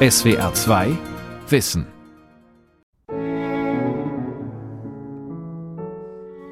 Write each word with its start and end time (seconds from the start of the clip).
SWR 0.00 0.54
2 0.54 0.96
Wissen 1.48 1.84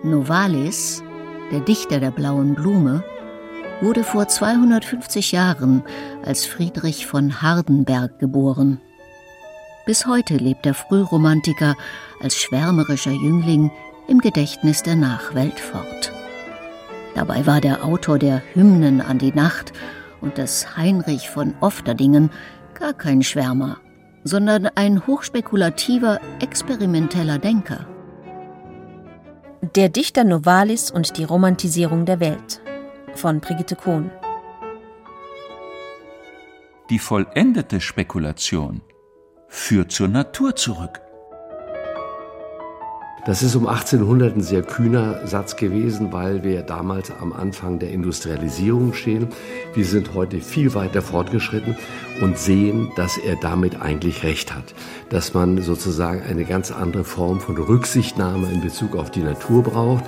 Novalis, 0.03 1.05
der 1.53 1.61
Dichter 1.61 2.01
der 2.01 2.11
blauen 2.11 2.57
Blume, 2.57 3.05
wurde 3.81 4.03
vor 4.03 4.27
250 4.27 5.31
Jahren 5.31 5.85
als 6.25 6.45
Friedrich 6.45 7.07
von 7.07 7.41
Hardenberg 7.41 8.19
geboren. 8.19 8.81
Bis 9.87 10.07
heute 10.09 10.39
lebt 10.39 10.65
der 10.65 10.75
Frühromantiker 10.75 11.77
als 12.21 12.35
schwärmerischer 12.35 13.13
Jüngling 13.13 13.71
im 14.09 14.19
Gedächtnis 14.19 14.83
der 14.83 14.97
Nachwelt 14.97 15.61
fort. 15.61 16.13
Dabei 17.15 17.47
war 17.47 17.61
der 17.61 17.85
Autor 17.85 18.19
der 18.19 18.43
Hymnen 18.55 19.01
an 19.01 19.19
die 19.19 19.33
Nacht 19.33 19.73
und 20.21 20.37
des 20.37 20.77
Heinrich 20.77 21.31
von 21.31 21.55
Ofterdingen 21.61 22.31
gar 22.79 22.93
kein 22.93 23.23
Schwärmer, 23.23 23.79
sondern 24.23 24.67
ein 24.75 25.07
hochspekulativer, 25.07 26.21
experimenteller 26.41 27.39
Denker. 27.39 27.87
Der 29.75 29.89
Dichter 29.89 30.25
Novalis 30.25 30.91
und 30.91 31.17
die 31.19 31.25
Romantisierung 31.25 32.05
der 32.05 32.21
Welt 32.21 32.61
von 33.15 33.41
Brigitte 33.41 33.77
Kohn. 33.77 34.11
Die 36.91 36.99
vollendete 36.99 37.81
Spekulation 37.81 38.83
führt 39.49 39.91
zur 39.91 40.09
Natur 40.09 40.55
zurück. 40.55 41.01
Das 43.27 43.43
ist 43.43 43.57
um 43.57 43.67
1800 43.67 44.37
ein 44.37 44.41
sehr 44.41 44.63
kühner 44.63 45.27
Satz 45.27 45.57
gewesen, 45.57 46.13
weil 46.13 46.45
wir 46.45 46.63
damals 46.63 47.11
am 47.11 47.33
Anfang 47.33 47.81
der 47.81 47.91
Industrialisierung 47.91 48.95
stehen. 48.95 49.27
Wir 49.75 49.85
sind 49.85 50.15
heute 50.15 50.41
viel 50.41 50.75
weiter 50.75 51.03
fortgeschritten 51.03 51.77
und 52.23 52.39
sehen, 52.39 52.93
dass 52.95 53.19
er 53.19 53.35
damit 53.35 53.83
eigentlich 53.83 54.23
recht 54.23 54.55
hat. 54.55 54.75
Dass 55.11 55.35
man 55.35 55.61
sozusagen 55.61 56.23
eine 56.23 56.45
ganz 56.45 56.71
andere 56.71 57.03
Form 57.03 57.41
von 57.41 57.57
Rücksichtnahme 57.57 58.49
in 58.53 58.61
Bezug 58.61 58.95
auf 58.95 59.11
die 59.11 59.23
Natur 59.23 59.65
braucht 59.65 60.05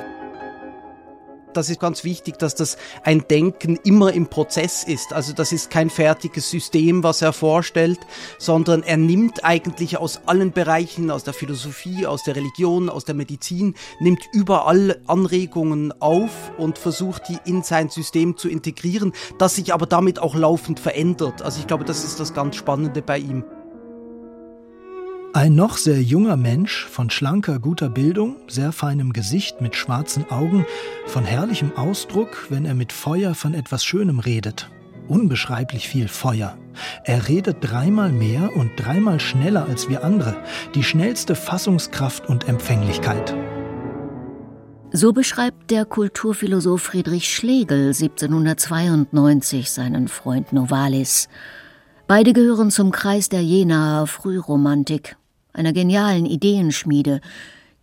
das 1.53 1.71
ist 1.71 1.81
ganz 1.81 2.05
wichtig, 2.05 2.39
dass 2.39 2.55
das 2.55 2.77
ein 3.03 3.25
Denken 3.29 3.79
immer 3.85 4.13
im 4.13 4.27
Prozess 4.27 4.85
ist. 4.85 5.13
Also 5.13 5.33
das 5.33 5.53
ist 5.53 5.71
kein 5.71 5.91
fertiges 5.91 6.51
System, 6.51 7.03
was 7.03 7.23
er 7.23 7.33
vorstellt, 7.33 7.99
sondern 8.39 8.83
er 8.83 8.97
nimmt 8.97 9.45
eigentlich 9.45 9.99
aus 9.99 10.21
allen 10.27 10.53
Bereichen, 10.53 11.11
aus 11.11 11.25
der 11.25 11.35
Philosophie, 11.35 12.07
aus 12.07 12.23
der 12.23 12.37
Religion, 12.37 12.89
aus 12.89 13.05
der 13.05 13.15
Medizin, 13.15 13.75
nimmt 14.01 14.29
überall 14.33 15.01
Anregungen 15.07 15.93
auf 16.01 16.53
und 16.59 16.79
versucht 16.79 17.29
die 17.29 17.39
in 17.45 17.63
sein 17.63 17.89
System 17.89 18.37
zu 18.37 18.49
integrieren, 18.49 19.13
das 19.39 19.57
sich 19.57 19.73
aber 19.73 19.87
damit 19.87 20.19
auch 20.19 20.35
laufend 20.35 20.81
verändert. 20.81 21.43
Also 21.43 21.61
ich 21.61 21.67
glaube, 21.67 21.85
das 21.85 22.05
ist 22.05 22.21
das 22.21 22.35
ganz 22.35 22.57
Spannende 22.57 23.03
bei 23.03 23.19
ihm. 23.19 23.45
Ein 25.35 25.55
noch 25.55 25.77
sehr 25.77 26.01
junger 26.03 26.39
Mensch, 26.39 26.87
von 26.87 27.11
schlanker, 27.11 27.59
guter 27.59 27.91
Bildung, 27.91 28.37
sehr 28.49 28.73
feinem 28.73 29.13
Gesicht 29.13 29.61
mit 29.61 29.77
schwarzen 29.77 30.25
Augen, 30.31 30.65
von 31.07 31.23
herrlichem 31.23 31.77
Ausdruck, 31.77 32.47
wenn 32.49 32.65
er 32.65 32.75
mit 32.75 32.93
Feuer 32.93 33.35
von 33.35 33.53
etwas 33.53 33.85
Schönem 33.85 34.21
redet. 34.21 34.71
Unbeschreiblich 35.07 35.87
viel 35.87 36.09
Feuer. 36.09 36.57
Er 37.05 37.29
redet 37.29 37.59
dreimal 37.61 38.11
mehr 38.11 38.57
und 38.57 38.71
dreimal 38.77 39.21
schneller 39.21 39.67
als 39.67 39.91
wir 39.91 40.03
andere, 40.03 40.35
die 40.75 40.83
schnellste 40.83 41.35
Fassungskraft 41.35 42.27
und 42.27 42.49
Empfänglichkeit. 42.49 43.35
So 44.93 45.13
beschreibt 45.13 45.71
der 45.71 45.85
Kulturphilosoph 45.85 46.81
Friedrich 46.81 47.29
Schlegel 47.29 47.89
1792 47.89 49.71
seinen 49.71 50.09
Freund 50.09 50.55
Novalis. 50.55 51.29
Beide 52.09 52.33
gehören 52.33 52.71
zum 52.71 52.91
Kreis 52.91 53.29
der 53.29 53.43
Jenaer 53.43 54.07
Frühromantik, 54.07 55.19
einer 55.53 55.75
genialen 55.75 56.25
Ideenschmiede, 56.25 57.21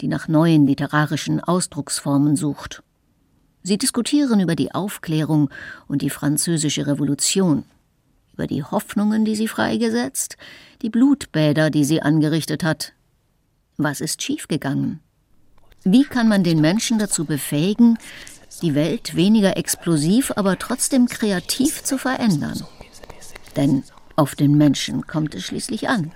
die 0.01 0.07
nach 0.07 0.27
neuen 0.27 0.65
literarischen 0.65 1.39
Ausdrucksformen 1.39 2.35
sucht. 2.35 2.81
Sie 3.61 3.77
diskutieren 3.77 4.39
über 4.39 4.55
die 4.55 4.73
Aufklärung 4.73 5.51
und 5.87 6.01
die 6.01 6.09
französische 6.09 6.87
Revolution, 6.87 7.65
über 8.33 8.47
die 8.47 8.63
Hoffnungen, 8.63 9.25
die 9.25 9.35
sie 9.35 9.47
freigesetzt, 9.47 10.37
die 10.81 10.89
Blutbäder, 10.89 11.69
die 11.69 11.85
sie 11.85 12.01
angerichtet 12.01 12.63
hat. 12.63 12.93
Was 13.77 14.01
ist 14.01 14.23
schiefgegangen? 14.23 15.01
Wie 15.83 16.03
kann 16.03 16.27
man 16.27 16.43
den 16.43 16.61
Menschen 16.61 16.97
dazu 16.97 17.25
befähigen, 17.25 17.99
die 18.63 18.73
Welt 18.73 19.15
weniger 19.15 19.55
explosiv, 19.55 20.33
aber 20.35 20.57
trotzdem 20.57 21.05
kreativ 21.05 21.83
zu 21.83 21.99
verändern? 21.99 22.65
Denn 23.55 23.83
auf 24.15 24.35
den 24.35 24.57
Menschen 24.57 25.05
kommt 25.07 25.35
es 25.35 25.43
schließlich 25.43 25.89
an. 25.89 26.11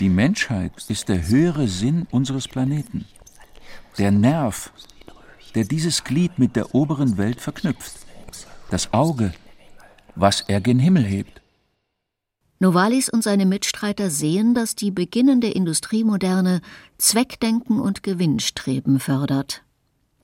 Die 0.00 0.08
Menschheit 0.08 0.72
ist 0.88 1.08
der 1.08 1.28
höhere 1.28 1.68
Sinn 1.68 2.06
unseres 2.10 2.48
Planeten. 2.48 3.06
Der 3.98 4.10
Nerv, 4.10 4.72
der 5.54 5.64
dieses 5.64 6.04
Glied 6.04 6.38
mit 6.38 6.56
der 6.56 6.74
oberen 6.74 7.18
Welt 7.18 7.40
verknüpft. 7.40 7.94
Das 8.70 8.92
Auge, 8.92 9.32
was 10.14 10.42
er 10.42 10.60
gen 10.60 10.78
Himmel 10.78 11.04
hebt. 11.04 11.40
Novalis 12.60 13.08
und 13.08 13.24
seine 13.24 13.46
Mitstreiter 13.46 14.10
sehen, 14.10 14.54
dass 14.54 14.76
die 14.76 14.90
beginnende 14.90 15.48
Industriemoderne 15.48 16.60
Zweckdenken 16.98 17.80
und 17.80 18.02
Gewinnstreben 18.02 19.00
fördert. 19.00 19.62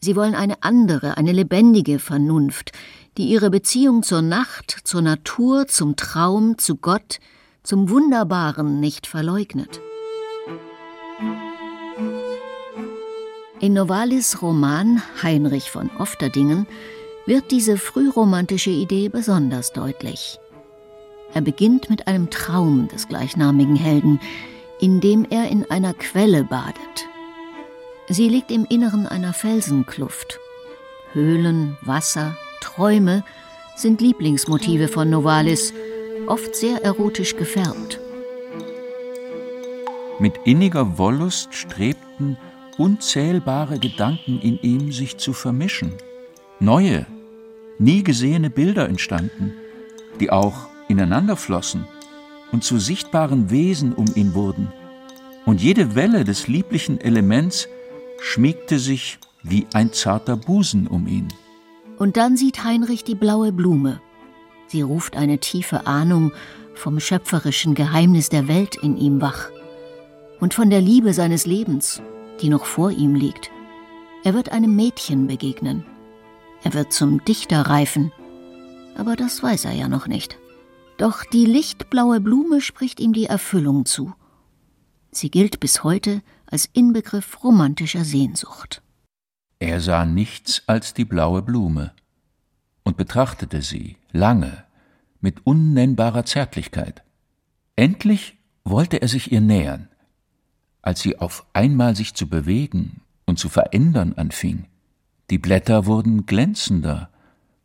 Sie 0.00 0.16
wollen 0.16 0.34
eine 0.34 0.62
andere, 0.62 1.16
eine 1.16 1.33
lebendige 1.33 1.98
Vernunft, 1.98 2.72
die 3.16 3.28
ihre 3.28 3.50
Beziehung 3.50 4.03
zur 4.03 4.22
Nacht, 4.22 4.77
zur 4.84 5.03
Natur, 5.03 5.69
zum 5.69 5.97
Traum, 5.97 6.59
zu 6.59 6.77
Gott, 6.77 7.19
zum 7.62 7.88
Wunderbaren 7.88 8.81
nicht 8.81 9.06
verleugnet. 9.06 9.81
In 13.59 13.72
Novalis 13.72 14.43
Roman 14.43 15.03
Heinrich 15.22 15.71
von 15.71 15.91
Ofterdingen 15.99 16.66
wird 17.25 17.50
diese 17.50 17.78
frühromantische 17.78 18.71
Idee 18.71 19.09
besonders 19.09 19.72
deutlich. 19.72 20.38
Er 21.33 21.41
beginnt 21.41 21.91
mit 21.91 22.06
einem 22.06 22.31
Traum 22.31 22.88
des 22.88 23.09
gleichnamigen 23.09 23.77
Helden, 23.77 24.21
in 24.78 25.00
dem 25.00 25.27
er 25.28 25.48
in 25.48 25.69
einer 25.71 25.94
Quelle 25.94 26.44
badet. 26.44 27.09
Sie 28.09 28.28
liegt 28.28 28.50
im 28.50 28.66
Inneren 28.66 29.06
einer 29.06 29.33
Felsenkluft. 29.33 30.38
Höhlen, 31.12 31.77
Wasser, 31.83 32.37
Träume 32.61 33.25
sind 33.77 34.00
Lieblingsmotive 34.00 34.89
von 34.89 35.11
Novalis, 35.11 35.72
oft 36.27 36.55
sehr 36.55 36.83
erotisch 36.83 37.37
gefärbt. 37.37 38.00
Mit 40.19 40.34
inniger 40.44 40.99
Wollust 40.99 41.55
strebten 41.55 42.39
unzählbare 42.78 43.78
Gedanken 43.78 44.41
in 44.41 44.59
ihm 44.62 44.93
sich 44.93 45.19
zu 45.19 45.33
vermischen. 45.33 45.93
Neue, 46.59 47.06
nie 47.78 48.03
gesehene 48.03 48.50
Bilder 48.50 48.89
entstanden, 48.89 49.53
die 50.21 50.31
auch 50.31 50.69
ineinander 50.89 51.37
flossen 51.37 51.87
und 52.53 52.65
zu 52.65 52.78
sichtbaren 52.78 53.50
Wesen 53.50 53.93
um 53.93 54.06
ihn 54.15 54.34
wurden. 54.34 54.72
Und 55.45 55.62
jede 55.62 55.95
Welle 55.95 56.25
des 56.25 56.49
lieblichen 56.49 57.00
Elements 57.00 57.69
schmiegte 58.21 58.78
sich 58.78 59.19
wie 59.43 59.66
ein 59.75 59.93
zarter 59.93 60.37
Busen 60.37 60.87
um 60.87 61.06
ihn. 61.06 61.28
Und 61.99 62.17
dann 62.17 62.37
sieht 62.37 62.65
Heinrich 62.65 63.05
die 63.05 63.15
blaue 63.15 63.53
Blume. 63.53 64.01
Sie 64.69 64.83
ruft 64.83 65.17
eine 65.17 65.39
tiefe 65.39 65.87
Ahnung 65.87 66.33
vom 66.75 67.01
schöpferischen 67.01 67.75
Geheimnis 67.75 68.29
der 68.29 68.49
Welt 68.49 68.77
in 68.77 68.97
ihm 68.97 69.21
wach 69.21 69.51
und 70.41 70.55
von 70.55 70.71
der 70.71 70.81
Liebe 70.81 71.15
seines 71.15 71.47
Lebens, 71.47 72.03
die 72.41 72.49
noch 72.49 72.67
vor 72.67 72.91
ihm 72.91 73.15
liegt. 73.15 73.51
Er 74.25 74.34
wird 74.34 74.51
einem 74.53 74.77
Mädchen 74.77 75.27
begegnen. 75.27 75.84
Er 76.62 76.75
wird 76.75 76.93
zum 76.93 77.25
Dichter 77.25 77.62
reifen. 77.62 78.13
Aber 78.97 79.17
das 79.17 79.43
weiß 79.43 79.67
er 79.67 79.73
ja 79.73 79.89
noch 79.89 80.07
nicht. 80.07 80.39
Doch 80.99 81.25
die 81.25 81.47
lichtblaue 81.47 82.21
Blume 82.21 82.61
spricht 82.61 83.01
ihm 83.01 83.13
die 83.13 83.27
Erfüllung 83.27 83.84
zu. 83.84 84.13
Sie 85.10 85.31
gilt 85.31 85.60
bis 85.60 85.84
heute 85.84 86.22
als 86.47 86.69
Inbegriff 86.72 87.42
romantischer 87.42 88.04
Sehnsucht. 88.04 88.83
Er 89.58 89.80
sah 89.80 90.04
nichts 90.04 90.62
als 90.66 90.94
die 90.94 91.04
blaue 91.04 91.42
Blume 91.42 91.92
und 92.84 92.97
betrachtete 92.97 93.62
sie 93.62 93.97
lange 94.12 94.64
mit 95.20 95.47
unnennbarer 95.47 96.24
Zärtlichkeit. 96.24 97.03
Endlich 97.74 98.38
wollte 98.64 99.00
er 99.00 99.08
sich 99.08 99.32
ihr 99.32 99.41
nähern. 99.41 99.88
Als 100.82 101.00
sie 101.00 101.18
auf 101.18 101.47
einmal 101.53 101.97
sich 101.97 102.14
zu 102.14 102.28
bewegen 102.28 103.00
und 103.24 103.38
zu 103.38 103.48
verändern 103.48 104.12
anfing, 104.12 104.66
die 105.30 105.38
Blätter 105.38 105.86
wurden 105.86 106.26
glänzender 106.26 107.10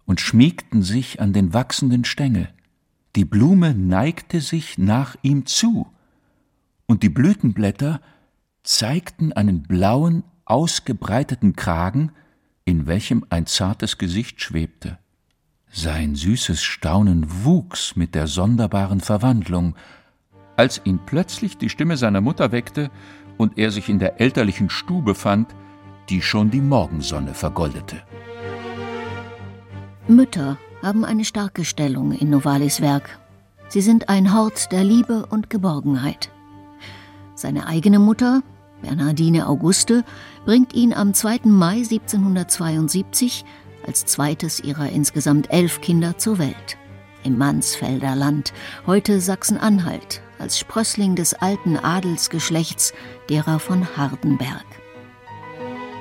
und 0.05 0.19
schmiegten 0.19 0.81
sich 0.81 1.19
an 1.21 1.33
den 1.33 1.53
wachsenden 1.53 2.05
Stängel. 2.05 2.49
Die 3.15 3.25
Blume 3.25 3.75
neigte 3.75 4.41
sich 4.41 4.77
nach 4.77 5.15
ihm 5.21 5.45
zu, 5.45 5.87
und 6.87 7.03
die 7.03 7.09
Blütenblätter 7.09 8.01
zeigten 8.63 9.33
einen 9.33 9.63
blauen, 9.63 10.23
ausgebreiteten 10.45 11.55
Kragen, 11.55 12.11
in 12.65 12.87
welchem 12.87 13.25
ein 13.29 13.45
zartes 13.45 13.97
Gesicht 13.97 14.41
schwebte. 14.41 14.97
Sein 15.71 16.15
süßes 16.15 16.61
Staunen 16.61 17.25
wuchs 17.45 17.95
mit 17.95 18.13
der 18.13 18.27
sonderbaren 18.27 18.99
Verwandlung, 18.99 19.75
als 20.57 20.81
ihn 20.83 20.99
plötzlich 21.05 21.57
die 21.57 21.69
Stimme 21.69 21.97
seiner 21.97 22.21
Mutter 22.21 22.51
weckte 22.51 22.91
und 23.37 23.57
er 23.57 23.71
sich 23.71 23.89
in 23.89 23.99
der 23.99 24.19
elterlichen 24.19 24.69
Stube 24.69 25.15
fand, 25.15 25.55
die 26.09 26.21
schon 26.21 26.51
die 26.51 26.61
Morgensonne 26.61 27.33
vergoldete. 27.33 28.03
Mütter 30.07 30.57
haben 30.83 31.05
eine 31.05 31.25
starke 31.25 31.63
Stellung 31.63 32.11
in 32.11 32.29
Novalis 32.29 32.81
Werk. 32.81 33.19
Sie 33.69 33.81
sind 33.81 34.09
ein 34.09 34.33
Hort 34.33 34.71
der 34.71 34.83
Liebe 34.83 35.25
und 35.27 35.49
Geborgenheit. 35.49 36.29
Seine 37.35 37.67
eigene 37.67 37.99
Mutter, 37.99 38.43
Bernardine 38.81 39.47
Auguste, 39.47 40.03
bringt 40.45 40.73
ihn 40.73 40.93
am 40.93 41.13
2. 41.13 41.41
Mai 41.45 41.77
1772 41.77 43.45
als 43.85 44.05
zweites 44.05 44.59
ihrer 44.59 44.89
insgesamt 44.89 45.51
elf 45.51 45.81
Kinder 45.81 46.17
zur 46.17 46.39
Welt. 46.39 46.77
Im 47.23 47.37
Mansfelder 47.37 48.15
Land, 48.15 48.51
heute 48.87 49.21
Sachsen-Anhalt, 49.21 50.21
als 50.39 50.57
Sprössling 50.57 51.15
des 51.15 51.35
alten 51.35 51.77
Adelsgeschlechts 51.77 52.93
derer 53.29 53.59
von 53.59 53.95
Hardenberg. 53.95 54.65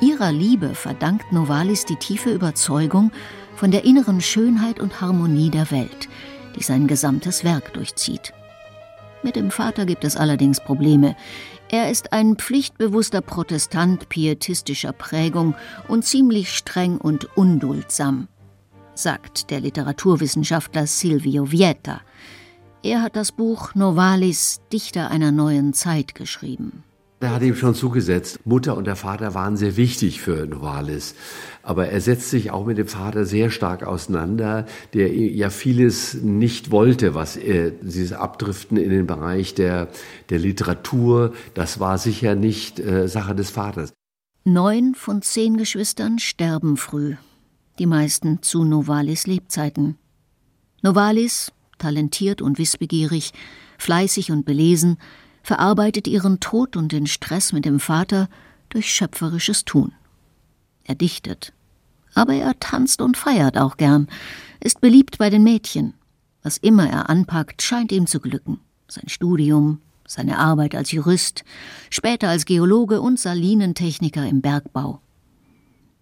Ihrer 0.00 0.32
Liebe 0.32 0.74
verdankt 0.74 1.30
Novalis 1.30 1.84
die 1.84 1.96
tiefe 1.96 2.30
Überzeugung 2.30 3.12
von 3.54 3.70
der 3.70 3.84
inneren 3.84 4.22
Schönheit 4.22 4.80
und 4.80 5.02
Harmonie 5.02 5.50
der 5.50 5.70
Welt, 5.70 6.08
die 6.56 6.62
sein 6.62 6.86
gesamtes 6.86 7.44
Werk 7.44 7.74
durchzieht. 7.74 8.32
Mit 9.22 9.36
dem 9.36 9.50
Vater 9.50 9.84
gibt 9.84 10.04
es 10.04 10.16
allerdings 10.16 10.60
Probleme. 10.60 11.14
Er 11.72 11.88
ist 11.88 12.12
ein 12.12 12.34
pflichtbewusster 12.34 13.20
Protestant 13.20 14.08
pietistischer 14.08 14.92
Prägung 14.92 15.54
und 15.86 16.04
ziemlich 16.04 16.52
streng 16.56 16.98
und 16.98 17.36
unduldsam, 17.36 18.26
sagt 18.94 19.50
der 19.50 19.60
Literaturwissenschaftler 19.60 20.88
Silvio 20.88 21.52
Vieta. 21.52 22.00
Er 22.82 23.02
hat 23.02 23.14
das 23.14 23.30
Buch 23.30 23.76
Novalis 23.76 24.60
Dichter 24.72 25.12
einer 25.12 25.30
neuen 25.30 25.72
Zeit 25.72 26.16
geschrieben. 26.16 26.82
Er 27.22 27.32
hat 27.32 27.42
ihm 27.42 27.54
schon 27.54 27.74
zugesetzt, 27.74 28.40
Mutter 28.46 28.78
und 28.78 28.86
der 28.86 28.96
Vater 28.96 29.34
waren 29.34 29.58
sehr 29.58 29.76
wichtig 29.76 30.22
für 30.22 30.46
Novalis. 30.46 31.14
Aber 31.62 31.88
er 31.88 32.00
setzt 32.00 32.30
sich 32.30 32.50
auch 32.50 32.64
mit 32.64 32.78
dem 32.78 32.88
Vater 32.88 33.26
sehr 33.26 33.50
stark 33.50 33.82
auseinander, 33.82 34.64
der 34.94 35.14
ja 35.14 35.50
vieles 35.50 36.14
nicht 36.14 36.70
wollte, 36.70 37.14
was 37.14 37.36
er, 37.36 37.72
dieses 37.72 38.14
Abdriften 38.14 38.78
in 38.78 38.88
den 38.88 39.06
Bereich 39.06 39.54
der, 39.54 39.88
der 40.30 40.38
Literatur, 40.38 41.34
das 41.52 41.78
war 41.78 41.98
sicher 41.98 42.34
nicht 42.34 42.80
äh, 42.80 43.06
Sache 43.06 43.34
des 43.34 43.50
Vaters. 43.50 43.92
Neun 44.44 44.94
von 44.94 45.20
zehn 45.20 45.58
Geschwistern 45.58 46.18
sterben 46.18 46.78
früh, 46.78 47.16
die 47.78 47.84
meisten 47.84 48.40
zu 48.40 48.64
Novalis 48.64 49.26
Lebzeiten. 49.26 49.98
Novalis, 50.80 51.52
talentiert 51.76 52.40
und 52.40 52.58
wissbegierig, 52.58 53.32
fleißig 53.76 54.32
und 54.32 54.46
belesen, 54.46 54.96
verarbeitet 55.42 56.06
ihren 56.06 56.40
Tod 56.40 56.76
und 56.76 56.92
den 56.92 57.06
Stress 57.06 57.52
mit 57.52 57.64
dem 57.64 57.80
Vater 57.80 58.28
durch 58.68 58.92
schöpferisches 58.92 59.64
Tun. 59.64 59.92
Er 60.84 60.94
dichtet, 60.94 61.52
aber 62.14 62.34
er 62.34 62.58
tanzt 62.58 63.00
und 63.00 63.16
feiert 63.16 63.58
auch 63.58 63.76
gern, 63.76 64.08
ist 64.60 64.80
beliebt 64.80 65.18
bei 65.18 65.30
den 65.30 65.42
Mädchen. 65.42 65.94
Was 66.42 66.56
immer 66.56 66.88
er 66.88 67.10
anpackt, 67.10 67.62
scheint 67.62 67.92
ihm 67.92 68.06
zu 68.06 68.20
glücken. 68.20 68.60
Sein 68.88 69.08
Studium, 69.08 69.80
seine 70.06 70.38
Arbeit 70.38 70.74
als 70.74 70.90
Jurist, 70.90 71.44
später 71.90 72.28
als 72.28 72.44
Geologe 72.44 73.00
und 73.00 73.20
Salinentechniker 73.20 74.26
im 74.26 74.40
Bergbau. 74.40 75.00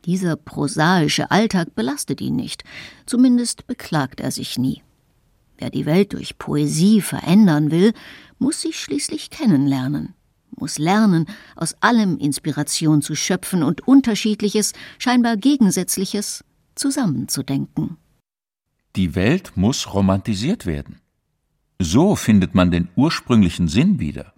Dieser 0.04 0.36
prosaische 0.36 1.30
Alltag 1.30 1.74
belastet 1.74 2.20
ihn 2.20 2.36
nicht, 2.36 2.64
zumindest 3.04 3.66
beklagt 3.66 4.20
er 4.20 4.30
sich 4.30 4.56
nie. 4.56 4.82
Wer 5.58 5.70
die 5.70 5.86
Welt 5.86 6.12
durch 6.12 6.38
Poesie 6.38 7.02
verändern 7.02 7.72
will, 7.72 7.92
muss 8.38 8.60
sich 8.62 8.78
schließlich 8.78 9.30
kennenlernen, 9.30 10.14
muss 10.56 10.78
lernen, 10.78 11.26
aus 11.56 11.74
allem 11.80 12.16
Inspiration 12.18 13.02
zu 13.02 13.16
schöpfen 13.16 13.64
und 13.64 13.86
Unterschiedliches, 13.86 14.72
scheinbar 14.98 15.36
Gegensätzliches 15.36 16.44
zusammenzudenken. 16.76 17.96
Die 18.94 19.16
Welt 19.16 19.56
muss 19.56 19.92
romantisiert 19.92 20.64
werden. 20.64 21.00
So 21.80 22.14
findet 22.14 22.54
man 22.54 22.70
den 22.70 22.88
ursprünglichen 22.94 23.66
Sinn 23.66 23.98
wieder. 23.98 24.34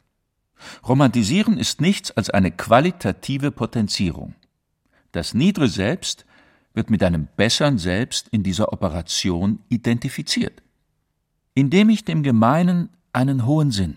Romantisieren 0.86 1.58
ist 1.58 1.82
nichts 1.82 2.10
als 2.10 2.30
eine 2.30 2.50
qualitative 2.50 3.50
Potenzierung. 3.50 4.34
Das 5.12 5.34
niedere 5.34 5.68
Selbst 5.68 6.24
wird 6.72 6.88
mit 6.88 7.02
einem 7.02 7.28
besseren 7.36 7.78
Selbst 7.78 8.28
in 8.28 8.42
dieser 8.42 8.72
Operation 8.72 9.60
identifiziert. 9.68 10.62
Indem 11.54 11.90
ich 11.90 12.04
dem 12.04 12.22
Gemeinen 12.22 12.90
einen 13.12 13.46
hohen 13.46 13.70
Sinn, 13.70 13.96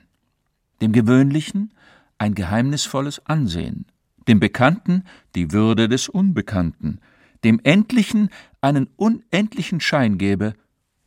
dem 0.82 0.92
Gewöhnlichen 0.92 1.74
ein 2.18 2.36
geheimnisvolles 2.36 3.26
Ansehen, 3.26 3.86
dem 4.28 4.40
Bekannten 4.40 5.04
die 5.36 5.52
Würde 5.52 5.88
des 5.88 6.10
Unbekannten, 6.10 7.00
dem 7.44 7.60
Endlichen 7.64 8.30
einen 8.62 8.88
unendlichen 8.96 9.80
Schein 9.80 10.18
gebe, 10.18 10.54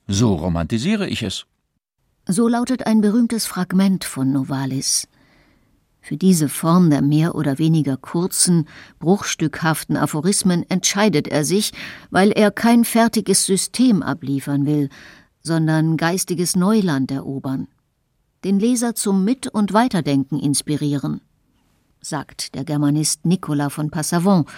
so 0.06 0.34
romantisiere 0.34 1.08
ich 1.08 1.22
es. 1.22 1.46
So 2.28 2.48
lautet 2.48 2.86
ein 2.86 3.00
berühmtes 3.00 3.46
Fragment 3.46 4.04
von 4.04 4.32
Novalis. 4.32 5.08
Für 6.00 6.16
diese 6.16 6.48
Form 6.48 6.90
der 6.90 7.02
mehr 7.02 7.34
oder 7.34 7.58
weniger 7.58 7.96
kurzen, 7.96 8.68
bruchstückhaften 9.00 9.96
Aphorismen 9.96 10.68
entscheidet 10.68 11.26
er 11.26 11.44
sich, 11.44 11.72
weil 12.10 12.30
er 12.30 12.52
kein 12.52 12.84
fertiges 12.84 13.44
System 13.44 14.02
abliefern 14.02 14.66
will, 14.66 14.88
sondern 15.46 15.96
geistiges 15.96 16.56
Neuland 16.56 17.10
erobern 17.12 17.68
den 18.46 18.60
Leser 18.60 18.94
zum 18.94 19.24
Mit- 19.24 19.48
und 19.48 19.72
Weiterdenken 19.72 20.38
inspirieren, 20.38 21.20
sagt 22.00 22.54
der 22.54 22.62
Germanist 22.62 23.26
Nicolas 23.26 23.72
von 23.72 23.90
Passavant, 23.90 24.48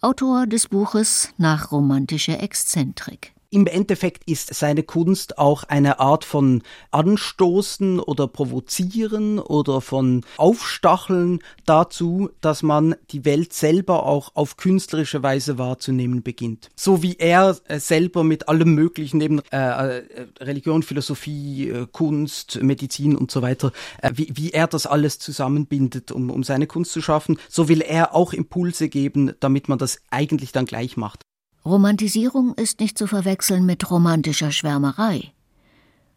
Autor 0.00 0.46
des 0.46 0.68
Buches 0.68 1.28
Nachromantische 1.36 2.38
Exzentrik. 2.38 3.33
Im 3.54 3.68
Endeffekt 3.68 4.28
ist 4.28 4.52
seine 4.52 4.82
Kunst 4.82 5.38
auch 5.38 5.62
eine 5.62 6.00
Art 6.00 6.24
von 6.24 6.64
Anstoßen 6.90 8.00
oder 8.00 8.26
Provozieren 8.26 9.38
oder 9.38 9.80
von 9.80 10.24
Aufstacheln 10.38 11.38
dazu, 11.64 12.30
dass 12.40 12.64
man 12.64 12.96
die 13.12 13.24
Welt 13.24 13.52
selber 13.52 14.06
auch 14.06 14.32
auf 14.34 14.56
künstlerische 14.56 15.22
Weise 15.22 15.56
wahrzunehmen 15.56 16.24
beginnt. 16.24 16.68
So 16.74 17.04
wie 17.04 17.14
er 17.20 17.56
äh, 17.68 17.78
selber 17.78 18.24
mit 18.24 18.48
allem 18.48 18.74
Möglichen, 18.74 19.18
neben 19.18 19.40
äh, 19.52 19.98
äh, 19.98 20.26
Religion, 20.40 20.82
Philosophie, 20.82 21.68
äh, 21.68 21.86
Kunst, 21.92 22.60
Medizin 22.60 23.14
und 23.14 23.30
so 23.30 23.40
weiter, 23.40 23.70
äh, 24.02 24.10
wie, 24.16 24.32
wie 24.34 24.50
er 24.50 24.66
das 24.66 24.84
alles 24.84 25.20
zusammenbindet, 25.20 26.10
um, 26.10 26.28
um 26.30 26.42
seine 26.42 26.66
Kunst 26.66 26.90
zu 26.90 27.00
schaffen, 27.00 27.38
so 27.48 27.68
will 27.68 27.82
er 27.82 28.16
auch 28.16 28.32
Impulse 28.32 28.88
geben, 28.88 29.34
damit 29.38 29.68
man 29.68 29.78
das 29.78 30.00
eigentlich 30.10 30.50
dann 30.50 30.64
gleich 30.64 30.96
macht. 30.96 31.22
Romantisierung 31.64 32.52
ist 32.54 32.80
nicht 32.80 32.98
zu 32.98 33.06
verwechseln 33.06 33.64
mit 33.64 33.90
romantischer 33.90 34.52
Schwärmerei. 34.52 35.32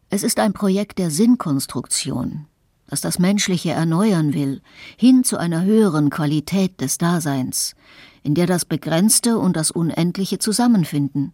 Es 0.10 0.24
ist 0.24 0.40
ein 0.40 0.52
Projekt 0.52 1.00
der 1.00 1.10
Sinnkonstruktion, 1.10 2.48
das 2.88 3.00
das 3.00 3.18
Menschliche 3.18 3.72
erneuern 3.72 4.34
will, 4.34 4.62
hin 4.98 5.24
zu 5.24 5.38
einer 5.38 5.64
höheren 5.64 6.10
Qualität 6.10 6.82
des 6.82 6.98
Daseins, 6.98 7.76
in 8.24 8.34
der 8.34 8.46
das 8.46 8.66
Begrenzte 8.66 9.38
und 9.38 9.56
das 9.56 9.72
Unendliche 9.72 10.38
zusammenfinden 10.38 11.32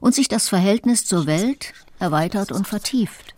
und 0.00 0.14
sich 0.14 0.28
das 0.28 0.48
Verhältnis 0.48 1.04
zur 1.04 1.26
Welt 1.26 1.74
erweitert 1.98 2.52
und 2.52 2.66
vertieft. 2.66 3.34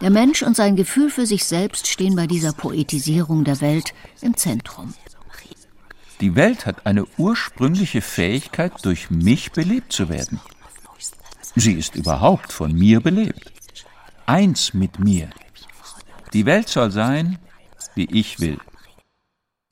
Der 0.00 0.10
Mensch 0.10 0.42
und 0.42 0.56
sein 0.56 0.74
Gefühl 0.74 1.10
für 1.10 1.26
sich 1.26 1.44
selbst 1.44 1.86
stehen 1.86 2.16
bei 2.16 2.26
dieser 2.26 2.54
Poetisierung 2.54 3.44
der 3.44 3.60
Welt 3.60 3.92
im 4.22 4.38
Zentrum. 4.38 4.94
Die 6.22 6.36
Welt 6.36 6.66
hat 6.66 6.86
eine 6.86 7.04
ursprüngliche 7.18 8.00
Fähigkeit, 8.00 8.72
durch 8.82 9.10
mich 9.10 9.50
belebt 9.50 9.92
zu 9.92 10.08
werden. 10.08 10.40
Sie 11.56 11.72
ist 11.72 11.96
überhaupt 11.96 12.52
von 12.52 12.72
mir 12.72 13.00
belebt. 13.00 13.52
Eins 14.24 14.72
mit 14.72 15.00
mir. 15.00 15.30
Die 16.32 16.46
Welt 16.46 16.68
soll 16.68 16.92
sein, 16.92 17.40
wie 17.96 18.04
ich 18.04 18.38
will. 18.38 18.58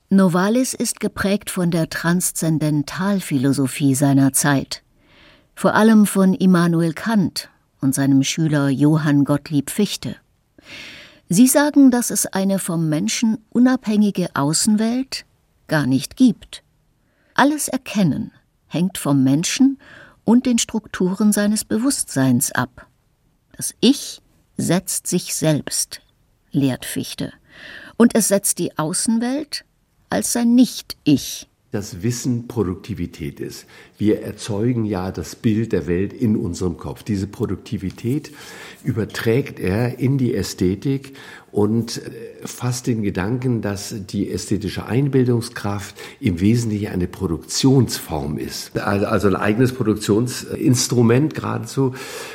Novalis 0.09 0.73
ist 0.73 0.99
geprägt 0.99 1.49
von 1.49 1.71
der 1.71 1.87
Transzendentalphilosophie 1.87 3.95
seiner 3.95 4.33
Zeit, 4.33 4.83
vor 5.55 5.73
allem 5.73 6.05
von 6.05 6.33
Immanuel 6.33 6.91
Kant 6.91 7.49
und 7.79 7.95
seinem 7.95 8.23
Schüler 8.23 8.67
Johann 8.67 9.23
Gottlieb 9.23 9.69
Fichte. 9.69 10.17
Sie 11.29 11.47
sagen, 11.47 11.91
dass 11.91 12.09
es 12.09 12.25
eine 12.25 12.59
vom 12.59 12.89
Menschen 12.89 13.37
unabhängige 13.51 14.27
Außenwelt 14.33 15.23
gar 15.71 15.87
nicht 15.87 16.17
gibt. 16.17 16.63
Alles 17.33 17.69
Erkennen 17.69 18.33
hängt 18.67 18.97
vom 18.97 19.23
Menschen 19.23 19.79
und 20.25 20.45
den 20.45 20.59
Strukturen 20.59 21.31
seines 21.31 21.63
Bewusstseins 21.63 22.51
ab. 22.51 22.87
Das 23.53 23.73
Ich 23.79 24.21
setzt 24.57 25.07
sich 25.07 25.33
selbst, 25.33 26.01
lehrt 26.51 26.83
Fichte, 26.85 27.31
und 27.97 28.15
es 28.15 28.27
setzt 28.27 28.59
die 28.59 28.77
Außenwelt 28.77 29.63
als 30.09 30.33
sein 30.33 30.55
Nicht-Ich 30.55 31.49
dass 31.71 32.03
Wissen 32.03 32.47
Produktivität 32.47 33.39
ist. 33.39 33.65
Wir 33.97 34.21
erzeugen 34.21 34.83
ja 34.83 35.11
das 35.11 35.35
Bild 35.35 35.71
der 35.71 35.87
Welt 35.87 36.11
in 36.11 36.35
unserem 36.35 36.77
Kopf. 36.77 37.03
Diese 37.03 37.27
Produktivität 37.27 38.31
überträgt 38.83 39.59
er 39.59 39.99
in 39.99 40.17
die 40.17 40.35
Ästhetik 40.35 41.13
und 41.51 41.97
äh, 41.97 42.47
fasst 42.47 42.87
den 42.87 43.03
Gedanken, 43.03 43.61
dass 43.61 43.93
die 44.07 44.31
ästhetische 44.31 44.85
Einbildungskraft 44.85 45.95
im 46.19 46.39
Wesentlichen 46.39 46.87
eine 46.87 47.07
Produktionsform 47.07 48.37
ist. 48.37 48.77
Also 48.77 49.27
ein 49.27 49.35
eigenes 49.35 49.73
Produktionsinstrument 49.73 51.35
geradezu. 51.35 51.93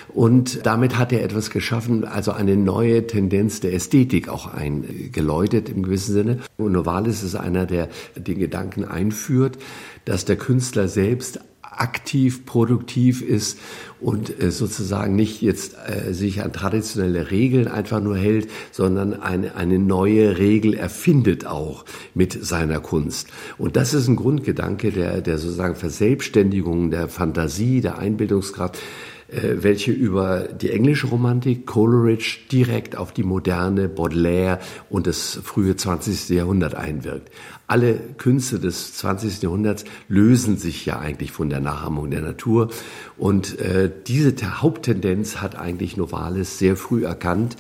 Und 0.09 0.65
damit 0.65 0.99
hat 0.99 1.13
er 1.13 1.23
etwas 1.23 1.51
geschaffen, 1.51 2.05
also 2.05 2.33
eine 2.33 2.57
neue 2.57 3.07
Tendenz 3.07 3.61
der 3.61 3.75
Ästhetik 3.75 4.29
auch 4.29 4.53
eingeläutet 4.53 5.69
im 5.69 5.83
gewissen 5.83 6.15
Sinne. 6.15 6.39
Und 6.57 6.73
Novalis 6.73 7.23
ist 7.23 7.35
einer, 7.35 7.67
der 7.67 7.89
den 8.17 8.39
Gedanken 8.39 8.85
einführt, 8.85 9.59
dass 10.05 10.25
der 10.25 10.37
Künstler 10.37 10.89
selbst 10.89 11.41
aktiv, 11.79 12.47
produktiv 12.47 13.23
ist 13.23 13.59
und 14.01 14.43
äh, 14.43 14.51
sozusagen 14.51 15.15
nicht 15.15 15.43
jetzt 15.43 15.77
äh, 15.87 16.13
sich 16.13 16.43
an 16.43 16.53
traditionelle 16.53 17.31
Regeln 17.31 17.69
einfach 17.69 18.01
nur 18.01 18.17
hält, 18.17 18.49
sondern 18.73 19.15
eine, 19.15 19.55
eine 19.57 19.79
neue 19.79 20.39
Regel 20.39 20.75
erfindet 20.75 21.47
auch 21.47 21.85
mit 22.15 22.45
seiner 22.45 22.81
Kunst. 22.81 23.29
Und 23.59 23.77
das 23.77 23.95
ist 23.95 24.09
ein 24.09 24.17
Grundgedanke 24.17 24.91
der, 24.91 25.21
der 25.21 25.39
sozusagen 25.39 25.77
Verselbstständigung 25.77 26.91
der 26.91 27.09
Fantasie, 27.09 27.81
der 27.81 27.99
Einbildungskraft, 27.99 28.79
welche 29.28 29.92
über 29.92 30.49
die 30.49 30.71
englische 30.71 31.09
Romantik, 31.09 31.66
Coleridge, 31.66 32.38
direkt 32.50 32.97
auf 32.97 33.12
die 33.12 33.25
moderne 33.25 33.88
Baudelaire 33.88 34.61
und 34.88 35.06
das 35.06 35.40
frühe 35.42 35.76
20. 35.76 36.28
Jahrhundert 36.28 36.75
einwirkt. 36.75 37.30
Alle 37.66 37.95
Künste 37.95 38.61
des 38.61 38.95
20. 38.95 39.42
Jahrhunderts 39.42 39.85
lösen 40.09 40.56
sich 40.56 40.87
ja 40.87 41.00
eigentlich 41.00 41.33
von 41.33 41.50
der 41.50 41.61
Nachahmung 41.61 42.11
der 42.11 42.21
Natur. 42.21 42.71
Und 43.16 43.59
äh, 43.59 43.90
diese 44.06 44.62
Haupttendenz 44.62 45.38
hat 45.38 45.56
eigentlich 45.56 45.97
Novalis 45.97 46.59
sehr 46.59 46.76
früh 46.76 47.04
erkannt. 47.04 47.56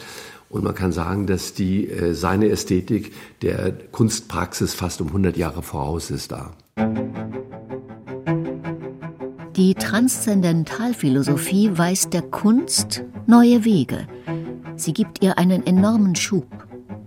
Und 0.48 0.62
man 0.62 0.76
kann 0.76 0.92
sagen, 0.92 1.26
dass 1.26 1.54
die, 1.54 1.90
äh, 1.90 2.14
seine 2.14 2.48
Ästhetik 2.48 3.12
der 3.42 3.72
Kunstpraxis 3.90 4.74
fast 4.74 5.00
um 5.00 5.08
100 5.08 5.36
Jahre 5.36 5.62
voraus 5.62 6.10
ist 6.10 6.30
da. 6.30 6.52
Die 9.56 9.74
Transzendentalphilosophie 9.74 11.70
weist 11.72 12.12
der 12.12 12.20
Kunst 12.20 13.04
neue 13.26 13.64
Wege. 13.64 14.06
Sie 14.76 14.92
gibt 14.92 15.24
ihr 15.24 15.38
einen 15.38 15.66
enormen 15.66 16.14
Schub. 16.14 16.46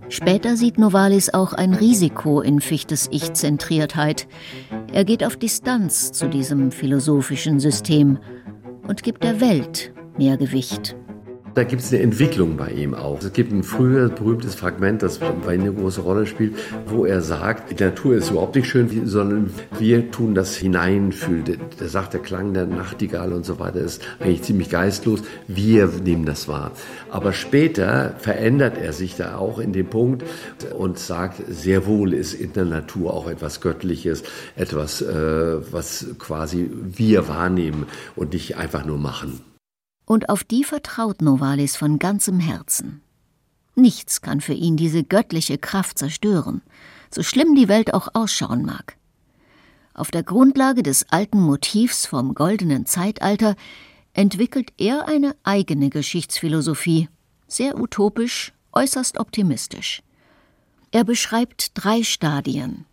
Später 0.08 0.56
sieht 0.56 0.76
Novalis 0.76 1.32
auch 1.32 1.52
ein 1.52 1.74
Risiko 1.74 2.40
in 2.40 2.60
Fichtes 2.60 3.06
Ich-Zentriertheit. 3.12 4.26
Er 4.92 5.04
geht 5.04 5.22
auf 5.22 5.36
Distanz 5.36 6.10
zu 6.10 6.28
diesem 6.28 6.72
philosophischen 6.72 7.60
System 7.60 8.18
und 8.88 9.04
gibt 9.04 9.22
der 9.22 9.40
Welt 9.40 9.92
mehr 10.18 10.36
Gewicht. 10.36 10.96
Da 11.54 11.64
gibt 11.64 11.82
es 11.82 11.92
eine 11.92 12.02
Entwicklung 12.02 12.56
bei 12.56 12.70
ihm 12.70 12.94
auch. 12.94 13.18
Es 13.20 13.32
gibt 13.32 13.52
ein 13.52 13.64
früher 13.64 14.08
berühmtes 14.08 14.54
Fragment, 14.54 15.02
das 15.02 15.18
bei 15.18 15.54
ihm 15.54 15.62
eine 15.62 15.72
große 15.72 16.00
Rolle 16.00 16.26
spielt, 16.26 16.54
wo 16.86 17.04
er 17.04 17.22
sagt, 17.22 17.70
die 17.70 17.82
Natur 17.82 18.14
ist 18.14 18.30
überhaupt 18.30 18.54
nicht 18.54 18.68
schön, 18.68 19.06
sondern 19.06 19.50
wir 19.78 20.10
tun 20.12 20.34
das 20.34 20.56
hineinfühlen. 20.56 21.58
Der 21.80 21.88
sagt, 21.88 22.14
der 22.14 22.20
Klang 22.20 22.54
der 22.54 22.66
Nachtigall 22.66 23.32
und 23.32 23.44
so 23.44 23.58
weiter 23.58 23.80
ist 23.80 24.00
eigentlich 24.20 24.42
ziemlich 24.42 24.70
geistlos. 24.70 25.22
Wir 25.48 25.88
nehmen 25.88 26.24
das 26.24 26.46
wahr. 26.46 26.70
Aber 27.10 27.32
später 27.32 28.14
verändert 28.18 28.78
er 28.80 28.92
sich 28.92 29.16
da 29.16 29.36
auch 29.36 29.58
in 29.58 29.72
dem 29.72 29.86
Punkt 29.86 30.24
und 30.78 30.98
sagt, 30.98 31.42
sehr 31.48 31.86
wohl 31.86 32.14
ist 32.14 32.32
in 32.32 32.52
der 32.52 32.64
Natur 32.64 33.12
auch 33.12 33.28
etwas 33.28 33.60
Göttliches, 33.60 34.22
etwas, 34.54 35.02
äh, 35.02 35.72
was 35.72 36.06
quasi 36.18 36.70
wir 36.70 37.26
wahrnehmen 37.26 37.86
und 38.14 38.34
nicht 38.34 38.56
einfach 38.56 38.84
nur 38.84 38.98
machen 38.98 39.40
und 40.10 40.28
auf 40.28 40.42
die 40.42 40.64
vertraut 40.64 41.22
Novalis 41.22 41.76
von 41.76 42.00
ganzem 42.00 42.40
Herzen. 42.40 43.00
Nichts 43.76 44.22
kann 44.22 44.40
für 44.40 44.54
ihn 44.54 44.76
diese 44.76 45.04
göttliche 45.04 45.56
Kraft 45.56 46.00
zerstören, 46.00 46.62
so 47.12 47.22
schlimm 47.22 47.54
die 47.54 47.68
Welt 47.68 47.94
auch 47.94 48.08
ausschauen 48.14 48.64
mag. 48.64 48.96
Auf 49.94 50.10
der 50.10 50.24
Grundlage 50.24 50.82
des 50.82 51.06
alten 51.12 51.40
Motivs 51.40 52.06
vom 52.06 52.34
goldenen 52.34 52.86
Zeitalter 52.86 53.54
entwickelt 54.12 54.72
er 54.78 55.06
eine 55.06 55.36
eigene 55.44 55.90
Geschichtsphilosophie, 55.90 57.08
sehr 57.46 57.78
utopisch, 57.78 58.52
äußerst 58.72 59.16
optimistisch. 59.20 60.02
Er 60.90 61.04
beschreibt 61.04 61.70
drei 61.74 62.02
Stadien. 62.02 62.84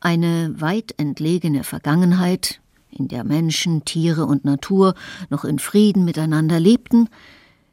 Eine 0.00 0.54
weit 0.58 0.94
entlegene 0.96 1.62
Vergangenheit, 1.62 2.62
in 2.98 3.08
der 3.08 3.24
Menschen, 3.24 3.84
Tiere 3.84 4.26
und 4.26 4.44
Natur 4.44 4.94
noch 5.30 5.44
in 5.44 5.58
Frieden 5.58 6.04
miteinander 6.04 6.58
lebten, 6.60 7.08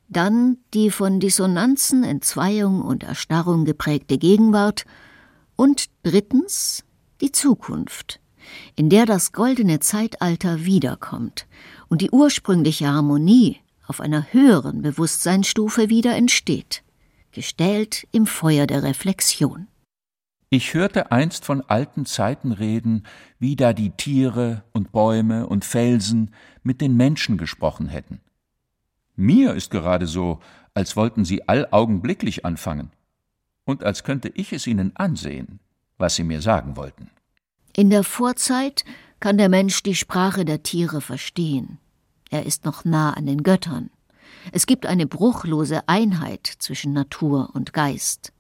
dann 0.08 0.58
die 0.74 0.92
von 0.92 1.20
Dissonanzen, 1.20 2.04
Entzweiung 2.04 2.82
und 2.82 3.04
Erstarrung 3.04 3.66
geprägte 3.66 4.18
Gegenwart 4.18 4.86
und 5.56 5.88
drittens 6.04 6.84
die 7.22 7.32
Zukunft, 7.32 8.20
in 8.76 8.90
der 8.90 9.06
das 9.06 9.32
goldene 9.32 9.80
Zeitalter 9.80 10.66
wiederkommt 10.66 11.48
und 11.88 12.02
die 12.02 12.12
ursprüngliche 12.12 12.88
Harmonie 12.88 13.58
auf 13.88 14.02
einer 14.02 14.32
höheren 14.34 14.82
Bewusstseinsstufe 14.82 15.90
wieder 15.90 16.16
entsteht, 16.16 16.84
gestellt 17.32 18.08
im 18.12 18.28
Feuer 18.28 18.68
der 18.68 18.84
Reflexion. 18.84 19.68
Ich 20.50 20.74
hörte 20.74 21.12
einst 21.12 21.46
von 21.46 21.62
alten 21.62 22.06
Zeiten 22.06 22.52
reden, 22.52 23.04
wie 23.40 23.56
da 23.56 23.74
die 23.74 23.92
Tiere 23.92 24.64
und 24.72 24.92
Bäume 24.92 25.48
und 25.48 25.66
Felsen 25.66 26.34
mit 26.64 26.82
den 26.82 26.96
Menschen 26.96 27.38
gesprochen 27.38 27.88
hätten. 27.88 28.22
Mir 29.16 29.54
ist 29.54 29.72
gerade 29.72 30.08
so, 30.08 30.40
als 30.74 30.96
wollten 30.96 31.26
sie 31.26 31.48
allaugenblicklich 31.48 32.46
anfangen 32.46 32.92
und 33.66 33.84
als 33.84 34.04
könnte 34.04 34.30
ich 34.30 34.54
es 34.54 34.68
ihnen 34.68 34.96
ansehen, 34.96 35.60
was 35.98 36.16
sie 36.16 36.24
mir 36.24 36.42
sagen 36.42 36.76
wollten. 36.78 37.10
In 37.76 37.90
der 37.90 38.04
Vorzeit 38.04 38.86
kann 39.20 39.38
der 39.38 39.50
Mensch 39.50 39.84
die 39.84 39.96
Sprache 39.96 40.46
der 40.46 40.64
Tiere 40.64 41.02
verstehen. 41.02 41.80
Er 42.30 42.46
ist 42.46 42.66
noch 42.66 42.86
nah 42.86 43.14
an 43.14 43.26
den 43.26 43.44
Göttern. 43.44 43.90
Es 44.52 44.66
gibt 44.66 44.86
eine 44.86 45.08
bruchlose 45.08 45.88
Einheit 45.88 46.46
zwischen 46.60 46.94
Natur 46.94 47.50
und 47.54 47.74
Geist. 47.74 48.32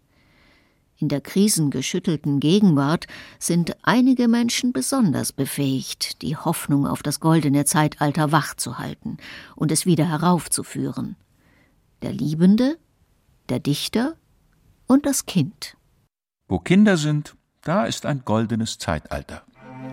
In 0.97 1.09
der 1.09 1.19
krisengeschüttelten 1.19 2.39
Gegenwart 2.39 3.07
sind 3.37 3.75
einige 3.83 4.29
Menschen 4.29 4.71
besonders 4.71 5.33
befähigt, 5.33 6.21
die 6.21 6.37
Hoffnung 6.37 6.87
auf 6.87 7.03
das 7.03 7.19
goldene 7.19 7.65
Zeitalter 7.65 8.31
wachzuhalten 8.31 9.17
und 9.55 9.71
es 9.71 9.85
wieder 9.85 10.07
heraufzuführen. 10.07 11.17
Der 12.01 12.13
Liebende, 12.13 12.77
der 13.49 13.59
Dichter 13.59 14.15
und 14.87 15.05
das 15.05 15.25
Kind. 15.25 15.75
Wo 16.47 16.59
Kinder 16.59 16.95
sind, 16.95 17.35
da 17.61 17.85
ist 17.85 18.05
ein 18.05 18.21
goldenes 18.23 18.77
Zeitalter. 18.77 19.43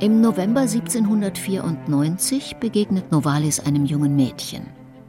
Im 0.00 0.20
November 0.20 0.62
1794 0.62 2.56
begegnet 2.56 3.10
Novalis 3.10 3.58
einem 3.60 3.86
jungen 3.86 4.14
Mädchen, 4.14 4.66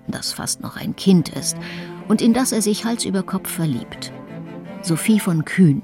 das 0.08 0.34
fast 0.34 0.62
noch 0.62 0.76
ein 0.76 0.96
Kind 0.96 1.30
ist 1.30 1.58
und 2.08 2.22
in 2.22 2.34
das 2.34 2.52
er 2.52 2.62
sich 2.62 2.84
Hals 2.86 3.06
über 3.06 3.24
Kopf 3.24 3.50
verliebt. 3.50 4.12
Sophie 4.84 5.22
von 5.22 5.46
Kühn, 5.46 5.82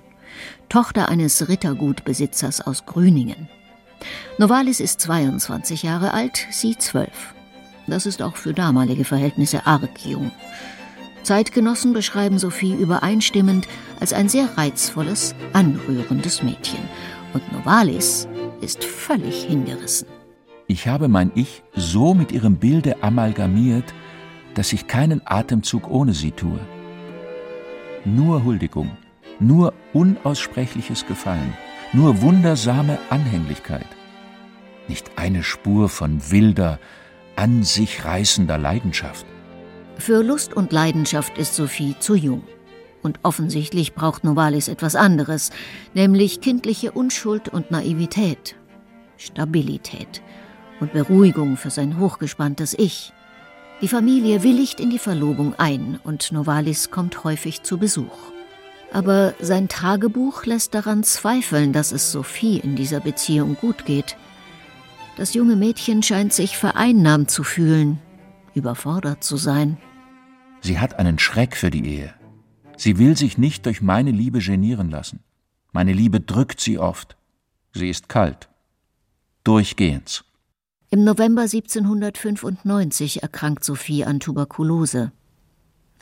Tochter 0.67 1.07
eines 1.07 1.47
Rittergutbesitzers 1.47 2.59
aus 2.59 2.85
Grüningen. 2.85 3.47
Novalis 4.37 4.81
ist 4.81 4.99
22 4.99 5.83
Jahre 5.83 6.13
alt, 6.13 6.45
sie 6.51 6.77
12. 6.77 7.09
Das 7.87 8.05
ist 8.05 8.21
auch 8.21 8.35
für 8.35 8.53
damalige 8.53 9.05
Verhältnisse 9.05 9.65
arg 9.65 10.05
jung. 10.05 10.31
Zeitgenossen 11.23 11.93
beschreiben 11.93 12.39
Sophie 12.39 12.73
übereinstimmend 12.73 13.69
als 14.01 14.11
ein 14.11 14.27
sehr 14.27 14.57
reizvolles, 14.57 15.33
anrührendes 15.53 16.43
Mädchen. 16.43 16.79
Und 17.33 17.51
Novalis 17.53 18.27
ist 18.59 18.83
völlig 18.83 19.43
hingerissen. 19.43 20.09
Ich 20.67 20.87
habe 20.87 21.07
mein 21.07 21.31
Ich 21.35 21.63
so 21.73 22.13
mit 22.13 22.33
ihrem 22.33 22.57
Bilde 22.57 23.01
amalgamiert, 23.01 23.93
dass 24.55 24.73
ich 24.73 24.87
keinen 24.87 25.21
Atemzug 25.25 25.89
ohne 25.89 26.13
sie 26.13 26.31
tue. 26.31 26.59
Nur 28.15 28.43
Huldigung, 28.43 28.97
nur 29.39 29.71
unaussprechliches 29.93 31.05
Gefallen, 31.05 31.53
nur 31.93 32.21
wundersame 32.21 32.97
Anhänglichkeit. 33.11 33.85
Nicht 34.87 35.11
eine 35.15 35.43
Spur 35.43 35.89
von 35.89 36.19
wilder, 36.31 36.79
an 37.35 37.61
sich 37.63 38.05
reißender 38.05 38.57
Leidenschaft. 38.57 39.27
Für 39.99 40.23
Lust 40.23 40.55
und 40.55 40.71
Leidenschaft 40.71 41.37
ist 41.37 41.55
Sophie 41.55 41.95
zu 41.99 42.15
jung. 42.15 42.41
Und 43.03 43.19
offensichtlich 43.21 43.93
braucht 43.93 44.23
Novalis 44.23 44.69
etwas 44.69 44.95
anderes, 44.95 45.51
nämlich 45.93 46.41
kindliche 46.41 46.91
Unschuld 46.91 47.47
und 47.47 47.69
Naivität, 47.69 48.55
Stabilität 49.17 50.23
und 50.79 50.93
Beruhigung 50.93 51.57
für 51.57 51.69
sein 51.69 51.99
hochgespanntes 51.99 52.73
Ich. 52.73 53.13
Die 53.81 53.87
Familie 53.87 54.43
willigt 54.43 54.79
in 54.79 54.89
die 54.89 54.99
Verlobung 54.99 55.55
ein 55.57 55.99
und 56.03 56.31
Novalis 56.31 56.91
kommt 56.91 57.23
häufig 57.23 57.63
zu 57.63 57.77
Besuch 57.77 58.29
aber 58.91 59.35
sein 59.39 59.67
Tagebuch 59.67 60.45
lässt 60.45 60.73
daran 60.73 61.03
zweifeln, 61.03 61.73
dass 61.73 61.91
es 61.91 62.11
Sophie 62.11 62.57
in 62.57 62.75
dieser 62.75 62.99
Beziehung 62.99 63.55
gut 63.55 63.85
geht. 63.85 64.17
Das 65.17 65.33
junge 65.33 65.55
Mädchen 65.55 66.01
scheint 66.01 66.33
sich 66.33 66.57
vereinnahmt 66.57 67.29
zu 67.29 67.43
fühlen, 67.43 67.99
überfordert 68.53 69.23
zu 69.23 69.37
sein. 69.37 69.77
Sie 70.61 70.79
hat 70.79 70.97
einen 70.97 71.19
Schreck 71.19 71.55
für 71.55 71.69
die 71.69 71.85
Ehe. 71.85 72.13
Sie 72.77 72.97
will 72.97 73.17
sich 73.17 73.37
nicht 73.37 73.65
durch 73.65 73.81
meine 73.81 74.11
Liebe 74.11 74.39
genieren 74.39 74.89
lassen. 74.89 75.19
Meine 75.71 75.93
Liebe 75.93 76.21
drückt 76.21 76.59
sie 76.59 76.79
oft. 76.79 77.17
Sie 77.73 77.89
ist 77.89 78.09
kalt. 78.09 78.49
Durchgehends. 79.43 80.23
Im 80.91 81.03
November 81.03 81.43
1795 81.43 83.21
erkrankt 83.21 83.63
Sophie 83.63 84.05
an 84.05 84.19
Tuberkulose. 84.19 85.11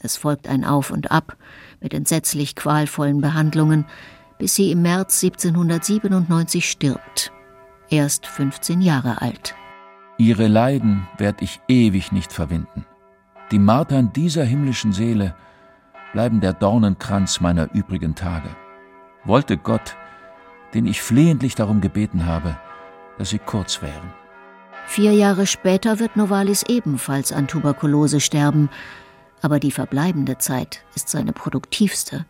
Es 0.02 0.16
folgt 0.16 0.48
ein 0.48 0.64
Auf 0.64 0.92
und 0.92 1.12
Ab 1.12 1.36
mit 1.82 1.94
entsetzlich 1.94 2.56
qualvollen 2.56 3.20
Behandlungen, 3.20 3.86
bis 4.38 4.56
sie 4.56 4.72
im 4.72 4.84
März 4.84 5.22
1797 5.22 6.70
stirbt. 6.70 7.34
Erst 7.90 8.28
15 8.28 8.80
Jahre 8.80 9.22
alt. 9.22 9.56
Ihre 10.18 10.48
Leiden 10.48 11.06
werd 11.18 11.42
ich 11.42 11.60
ewig 11.68 12.14
nicht 12.14 12.32
verwinden. 12.32 12.86
Die 13.52 13.60
Martern 13.60 14.14
dieser 14.14 14.46
himmlischen 14.46 14.94
Seele 14.94 15.36
bleiben 16.14 16.40
der 16.40 16.54
Dornenkranz 16.54 17.42
meiner 17.42 17.74
übrigen 17.74 18.16
Tage. 18.16 18.50
Wollte 19.26 19.58
Gott, 19.58 19.98
den 20.74 20.86
ich 20.86 21.02
flehentlich 21.02 21.56
darum 21.56 21.82
gebeten 21.82 22.26
habe, 22.26 22.58
dass 23.18 23.32
sie 23.32 23.40
kurz 23.40 23.82
wären. 23.82 24.14
Vier 24.88 25.12
Jahre 25.12 25.46
später 25.46 26.00
wird 26.00 26.16
Novalis 26.16 26.64
ebenfalls 26.68 27.32
an 27.32 27.48
Tuberkulose 27.48 28.20
sterben, 28.20 28.70
aber 29.42 29.60
die 29.60 29.72
verbleibende 29.72 30.40
Zeit 30.40 30.82
ist 30.96 31.10
seine 31.10 31.34
produktivste. 31.34 32.26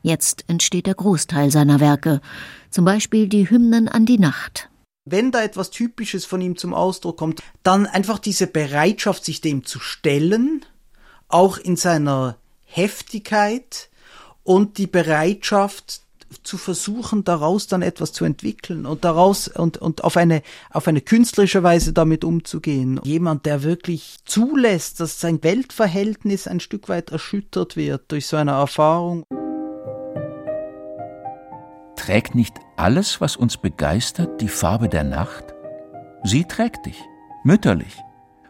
Jetzt 0.00 0.44
entsteht 0.48 0.86
der 0.86 0.94
Großteil 0.94 1.50
seiner 1.50 1.80
Werke, 1.80 2.20
zum 2.70 2.84
Beispiel 2.84 3.28
die 3.28 3.50
Hymnen 3.50 3.88
an 3.88 4.06
die 4.06 4.18
Nacht. 4.18 4.70
Wenn 5.04 5.32
da 5.32 5.42
etwas 5.42 5.70
Typisches 5.70 6.24
von 6.24 6.40
ihm 6.40 6.56
zum 6.56 6.72
Ausdruck 6.72 7.18
kommt, 7.18 7.42
dann 7.62 7.86
einfach 7.86 8.20
diese 8.20 8.46
Bereitschaft, 8.46 9.24
sich 9.24 9.40
dem 9.40 9.64
zu 9.64 9.78
stellen, 9.80 10.64
auch 11.28 11.58
in 11.58 11.76
seiner 11.76 12.38
Heftigkeit 12.64 13.90
und 14.44 14.78
die 14.78 14.86
Bereitschaft, 14.86 16.02
zu 16.42 16.58
versuchen, 16.58 17.24
daraus 17.24 17.66
dann 17.66 17.82
etwas 17.82 18.12
zu 18.12 18.24
entwickeln 18.24 18.86
und 18.86 19.04
daraus 19.04 19.48
und, 19.48 19.78
und 19.78 20.04
auf 20.04 20.16
eine, 20.16 20.42
auf 20.70 20.88
eine 20.88 21.00
künstlerische 21.00 21.62
Weise 21.62 21.92
damit 21.92 22.24
umzugehen. 22.24 23.00
Jemand, 23.04 23.46
der 23.46 23.62
wirklich 23.62 24.18
zulässt, 24.24 25.00
dass 25.00 25.20
sein 25.20 25.42
Weltverhältnis 25.42 26.46
ein 26.46 26.60
Stück 26.60 26.88
weit 26.88 27.10
erschüttert 27.10 27.76
wird 27.76 28.10
durch 28.12 28.26
so 28.26 28.36
eine 28.36 28.52
Erfahrung. 28.52 29.24
Trägt 31.96 32.34
nicht 32.34 32.54
alles, 32.76 33.20
was 33.20 33.36
uns 33.36 33.56
begeistert, 33.56 34.40
die 34.40 34.48
Farbe 34.48 34.88
der 34.88 35.04
Nacht? 35.04 35.44
Sie 36.22 36.44
trägt 36.44 36.86
dich, 36.86 37.00
mütterlich, 37.44 37.96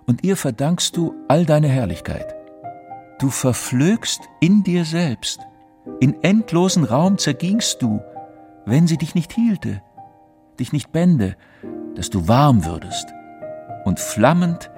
und 0.06 0.24
ihr 0.24 0.36
verdankst 0.36 0.96
du 0.96 1.14
all 1.28 1.46
deine 1.46 1.68
Herrlichkeit. 1.68 2.34
Du 3.18 3.30
verflögst 3.30 4.20
in 4.40 4.62
dir 4.62 4.84
selbst, 4.84 5.40
in 6.00 6.22
endlosen 6.22 6.84
Raum 6.84 7.18
zergingst 7.18 7.80
du, 7.80 8.02
wenn 8.66 8.86
sie 8.86 8.98
dich 8.98 9.14
nicht 9.14 9.32
hielte, 9.32 9.82
dich 10.58 10.72
nicht 10.72 10.92
bände, 10.92 11.36
dass 11.94 12.10
du 12.10 12.28
warm 12.28 12.64
würdest 12.64 13.06
und 13.84 14.00
flammend 14.00 14.70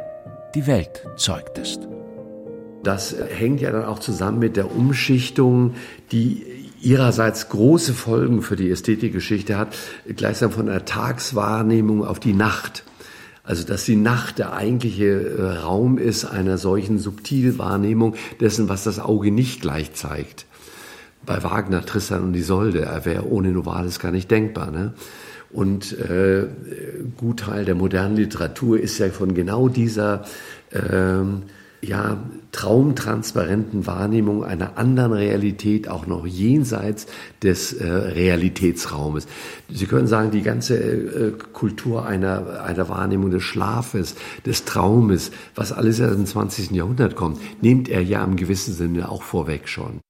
die 0.54 0.66
Welt 0.66 1.06
zeugtest. 1.16 1.88
Das 2.84 3.16
hängt 3.36 3.60
ja 3.60 3.72
dann 3.72 3.84
auch 3.84 3.98
zusammen 3.98 4.38
mit 4.38 4.56
der 4.56 4.74
Umschichtung, 4.74 5.74
die 6.12 6.44
ihrerseits 6.80 7.48
große 7.48 7.92
Folgen 7.92 8.40
für 8.40 8.54
die 8.54 8.70
Ästhetikgeschichte 8.70 9.58
hat, 9.58 9.76
gleichsam 10.16 10.52
von 10.52 10.66
der 10.66 10.84
Tagswahrnehmung 10.84 12.04
auf 12.04 12.20
die 12.20 12.34
Nacht. 12.34 12.84
Also 13.42 13.64
dass 13.64 13.84
die 13.84 13.96
Nacht 13.96 14.38
der 14.38 14.52
eigentliche 14.52 15.06
äh, 15.06 15.58
Raum 15.58 15.98
ist 15.98 16.26
einer 16.26 16.58
solchen 16.58 16.98
Subtilwahrnehmung 16.98 18.14
dessen, 18.40 18.68
was 18.68 18.84
das 18.84 19.00
Auge 19.00 19.32
nicht 19.32 19.62
gleich 19.62 19.94
zeigt 19.94 20.47
bei 21.28 21.44
Wagner 21.44 21.84
Tristan 21.84 22.22
und 22.24 22.34
Isolde. 22.34 22.86
Er 22.86 23.04
wäre 23.04 23.28
ohne 23.28 23.52
Novalis 23.52 24.00
gar 24.00 24.10
nicht 24.10 24.30
denkbar. 24.30 24.70
Ne? 24.70 24.94
Und 25.50 25.96
äh, 25.98 26.46
Gutteil 27.18 27.66
der 27.66 27.74
modernen 27.74 28.16
Literatur 28.16 28.80
ist 28.80 28.98
ja 28.98 29.10
von 29.10 29.34
genau 29.34 29.68
dieser 29.68 30.24
äh, 30.70 31.20
ja, 31.80 32.18
traumtransparenten 32.52 33.86
Wahrnehmung 33.86 34.42
einer 34.42 34.78
anderen 34.78 35.12
Realität, 35.12 35.88
auch 35.88 36.06
noch 36.06 36.26
jenseits 36.26 37.06
des 37.42 37.74
äh, 37.74 37.86
Realitätsraumes. 37.86 39.26
Sie 39.70 39.86
können 39.86 40.06
sagen, 40.06 40.30
die 40.30 40.42
ganze 40.42 40.78
äh, 40.78 41.32
Kultur 41.52 42.06
einer, 42.06 42.62
einer 42.64 42.88
Wahrnehmung 42.88 43.30
des 43.30 43.42
Schlafes, 43.42 44.16
des 44.46 44.64
Traumes, 44.64 45.30
was 45.54 45.72
alles 45.72 46.00
erst 46.00 46.16
im 46.16 46.26
20. 46.26 46.70
Jahrhundert 46.70 47.16
kommt, 47.16 47.38
nimmt 47.60 47.90
er 47.90 48.02
ja 48.02 48.24
im 48.24 48.36
gewissen 48.36 48.72
Sinne 48.72 49.10
auch 49.10 49.22
vorweg 49.22 49.68
schon. 49.68 50.00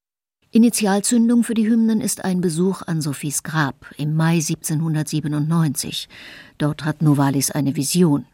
Initialzündung 0.50 1.44
für 1.44 1.52
die 1.52 1.68
Hymnen 1.68 2.00
ist 2.00 2.24
ein 2.24 2.40
Besuch 2.40 2.80
an 2.86 3.02
Sophies 3.02 3.42
Grab 3.42 3.84
im 3.98 4.14
Mai 4.16 4.36
1797. 4.36 6.08
Dort 6.56 6.86
hat 6.86 7.02
Novalis 7.02 7.50
eine 7.50 7.76
Vision. 7.76 8.24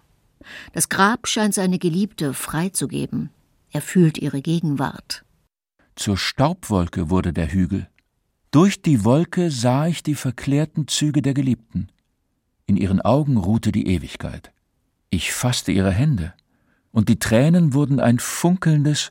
Das 0.73 0.89
Grab 0.89 1.27
scheint 1.27 1.55
seine 1.55 1.81
Geliebte 1.81 2.33
freizugeben. 2.33 3.31
Er 3.73 3.83
fühlt 3.83 4.19
ihre 4.19 4.43
Gegenwart. 4.43 5.25
Zur 5.97 6.17
Staubwolke 6.17 7.11
wurde 7.11 7.33
der 7.33 7.53
Hügel. 7.53 7.89
Durch 8.53 8.81
die 8.81 9.05
Wolke 9.05 9.51
sah 9.51 9.89
ich 9.89 10.05
die 10.05 10.15
verklärten 10.15 10.87
Züge 10.87 11.21
der 11.21 11.35
Geliebten. 11.35 11.89
In 12.67 12.77
ihren 12.77 13.01
Augen 13.01 13.39
ruhte 13.39 13.73
die 13.73 13.89
Ewigkeit. 13.89 14.53
Ich 15.11 15.33
fasste 15.33 15.73
ihre 15.73 15.91
Hände, 15.91 16.33
und 16.93 17.09
die 17.09 17.19
Tränen 17.19 17.75
wurden 17.75 17.99
ein 17.99 18.21
funkelndes, 18.21 19.11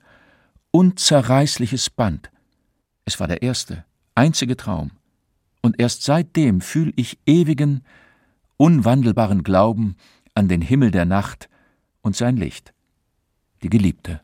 unzerreißliches 0.71 1.89
Band. 1.89 2.29
Es 3.05 3.19
war 3.19 3.27
der 3.27 3.41
erste, 3.41 3.85
einzige 4.15 4.57
Traum, 4.57 4.91
und 5.61 5.79
erst 5.79 6.03
seitdem 6.03 6.61
fühl 6.61 6.93
ich 6.95 7.19
ewigen, 7.25 7.83
unwandelbaren 8.57 9.43
Glauben 9.43 9.95
an 10.33 10.47
den 10.47 10.61
Himmel 10.61 10.91
der 10.91 11.05
Nacht 11.05 11.49
und 12.01 12.15
sein 12.15 12.37
Licht, 12.37 12.73
die 13.61 13.69
Geliebte. 13.69 14.21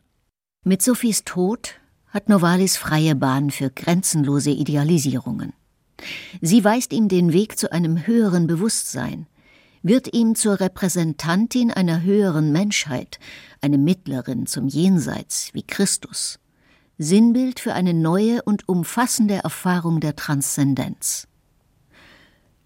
Mit 0.64 0.82
Sophies 0.82 1.24
Tod 1.24 1.80
hat 2.08 2.28
Novalis 2.28 2.76
freie 2.76 3.14
Bahn 3.14 3.50
für 3.50 3.70
grenzenlose 3.70 4.50
Idealisierungen. 4.50 5.52
Sie 6.40 6.64
weist 6.64 6.92
ihm 6.92 7.08
den 7.08 7.32
Weg 7.32 7.58
zu 7.58 7.72
einem 7.72 8.06
höheren 8.06 8.46
Bewusstsein, 8.46 9.26
wird 9.82 10.12
ihm 10.12 10.34
zur 10.34 10.60
Repräsentantin 10.60 11.70
einer 11.70 12.02
höheren 12.02 12.52
Menschheit, 12.52 13.18
eine 13.60 13.78
Mittlerin 13.78 14.46
zum 14.46 14.68
Jenseits 14.68 15.50
wie 15.54 15.62
Christus. 15.62 16.39
Sinnbild 17.02 17.60
für 17.60 17.72
eine 17.72 17.94
neue 17.94 18.42
und 18.42 18.68
umfassende 18.68 19.36
Erfahrung 19.36 20.00
der 20.00 20.16
Transzendenz. 20.16 21.28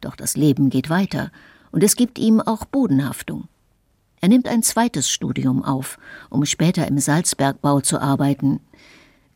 Doch 0.01 0.17
das 0.17 0.37
Leben 0.37 0.71
geht 0.71 0.91
weiter, 0.91 1.31
und 1.71 1.85
es 1.85 1.95
gibt 1.95 2.19
ihm 2.19 2.41
auch 2.41 2.65
Bodenhaftung. 2.65 3.47
Er 4.21 4.29
nimmt 4.29 4.49
ein 4.49 4.65
zweites 4.65 5.09
Studium 5.09 5.63
auf, 5.63 5.99
um 6.31 6.45
später 6.47 6.89
im 6.89 6.99
Salzbergbau 6.99 7.81
zu 7.81 8.01
arbeiten. 8.01 8.59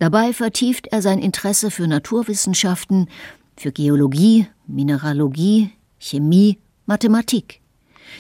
Dabei 0.01 0.33
vertieft 0.33 0.89
er 0.89 1.01
sein 1.01 1.21
Interesse 1.21 1.71
für 1.71 1.87
Naturwissenschaften, 1.87 3.09
für 3.57 3.71
Geologie, 3.71 4.49
Mineralogie, 4.67 5.71
Chemie, 6.01 6.59
Mathematik. 6.87 7.61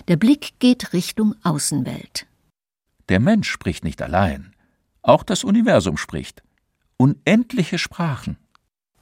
Der 0.07 0.17
Blick 0.17 0.61
geht 0.61 0.93
Richtung 0.93 1.35
Außenwelt. 1.43 2.29
Der 3.09 3.19
Mensch 3.19 3.51
spricht 3.51 3.83
nicht 3.83 4.01
allein. 4.01 4.55
Auch 5.03 5.25
das 5.25 5.43
Universum 5.43 5.97
spricht 5.97 6.45
unendliche 6.99 7.79
Sprachen. 7.79 8.37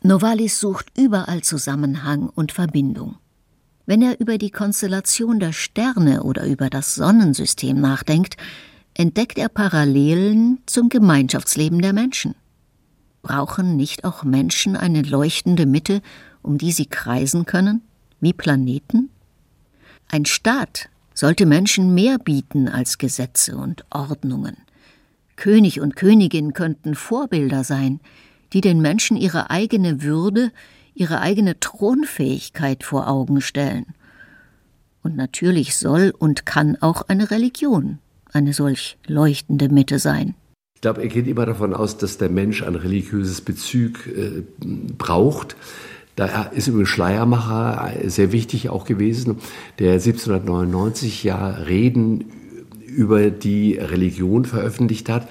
Novalis 0.03 0.61
sucht 0.61 0.97
überall 0.97 1.43
Zusammenhang 1.43 2.29
und 2.29 2.53
Verbindung. 2.53 3.17
Wenn 3.87 4.03
er 4.03 4.21
über 4.21 4.39
die 4.39 4.51
Konstellation 4.51 5.41
der 5.41 5.53
Sterne 5.53 6.23
oder 6.23 6.47
über 6.47 6.71
das 6.71 6.95
Sonnensystem 6.95 7.81
nachdenkt, 7.81 8.37
entdeckt 8.95 9.39
er 9.39 9.49
Parallelen 9.49 10.59
zum 10.67 10.89
Gemeinschaftsleben 10.89 11.81
der 11.81 11.93
Menschen. 11.93 12.35
Brauchen 13.23 13.77
nicht 13.77 14.05
auch 14.05 14.23
Menschen 14.23 14.77
eine 14.77 15.03
leuchtende 15.03 15.67
Mitte, 15.67 16.03
um 16.43 16.59
die 16.59 16.73
sie 16.73 16.87
kreisen 16.87 17.47
können, 17.47 17.83
wie 18.21 18.33
Planeten? 18.33 19.11
Ein 20.09 20.27
Staat 20.27 20.89
sollte 21.15 21.47
Menschen 21.47 21.95
mehr 21.95 22.19
bieten 22.19 22.69
als 22.69 22.99
Gesetze 22.99 23.57
und 23.57 23.85
Ordnungen. 23.91 24.57
König 25.37 25.81
und 25.81 25.97
Königin 25.97 26.53
könnten 26.53 26.95
Vorbilder 26.95 27.65
sein, 27.65 28.01
die 28.53 28.61
den 28.61 28.81
Menschen 28.81 29.17
ihre 29.17 29.51
eigene 29.51 30.03
Würde, 30.03 30.51
ihre 30.95 31.21
eigene 31.21 31.61
Thronfähigkeit 31.61 32.83
vor 32.83 33.09
Augen 33.09 33.41
stellen. 33.41 33.87
Und 35.03 35.17
natürlich 35.17 35.77
soll 35.77 36.13
und 36.19 36.47
kann 36.47 36.77
auch 36.81 37.03
eine 37.03 37.31
Religion 37.31 37.99
eine 38.33 38.53
solch 38.53 38.99
leuchtende 39.07 39.69
Mitte 39.69 39.99
sein. 39.99 40.35
Ich 40.75 40.83
glaube, 40.83 41.03
er 41.03 41.09
geht 41.09 41.27
immer 41.27 41.47
davon 41.47 41.73
aus, 41.75 41.97
dass 41.97 42.19
der 42.19 42.29
Mensch 42.29 42.63
ein 42.63 42.75
religiöses 42.75 43.41
Bezug 43.41 44.07
äh, 44.07 44.43
braucht. 44.99 45.57
Da 46.17 46.43
ist 46.45 46.69
übrigens 46.69 46.89
Schleiermacher 46.91 47.93
sehr 48.07 48.33
wichtig 48.33 48.69
auch 48.69 48.85
gewesen, 48.85 49.39
der 49.79 49.95
1799 49.95 51.25
ja 51.25 51.51
Reden 51.51 52.25
über 52.97 53.31
die 53.31 53.77
Religion 53.77 54.45
veröffentlicht 54.45 55.09
hat 55.09 55.29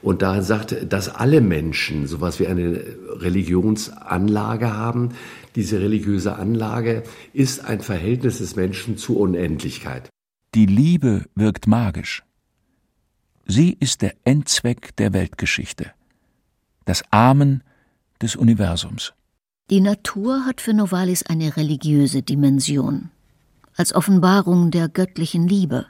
Und 0.00 0.22
da 0.22 0.42
sagt, 0.42 0.92
dass 0.92 1.08
alle 1.08 1.40
Menschen 1.40 2.06
sowas 2.06 2.38
wie 2.38 2.46
eine 2.46 2.84
Religionsanlage 3.16 4.72
haben. 4.72 5.10
Diese 5.56 5.80
religiöse 5.80 6.36
Anlage 6.36 7.02
ist 7.32 7.64
ein 7.64 7.80
Verhältnis 7.80 8.38
des 8.38 8.54
Menschen 8.54 8.96
zur 8.96 9.18
Unendlichkeit. 9.18 10.08
Die 10.54 10.66
Liebe 10.66 11.24
wirkt 11.34 11.66
magisch. 11.66 12.22
Sie 13.46 13.76
ist 13.80 14.02
der 14.02 14.14
Endzweck 14.24 14.94
der 14.96 15.12
Weltgeschichte, 15.12 15.90
das 16.84 17.02
Amen 17.10 17.62
des 18.20 18.36
Universums. 18.36 19.14
Die 19.70 19.80
Natur 19.80 20.44
hat 20.46 20.60
für 20.60 20.74
Novalis 20.74 21.24
eine 21.24 21.56
religiöse 21.56 22.22
Dimension, 22.22 23.10
als 23.74 23.94
Offenbarung 23.94 24.70
der 24.70 24.88
göttlichen 24.88 25.48
Liebe. 25.48 25.86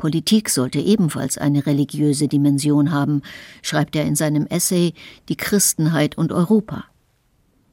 Politik 0.00 0.48
sollte 0.48 0.80
ebenfalls 0.80 1.36
eine 1.36 1.66
religiöse 1.66 2.26
Dimension 2.26 2.90
haben, 2.90 3.20
schreibt 3.60 3.94
er 3.94 4.06
in 4.06 4.16
seinem 4.16 4.46
Essay 4.46 4.94
Die 5.28 5.36
Christenheit 5.36 6.16
und 6.16 6.32
Europa. 6.32 6.86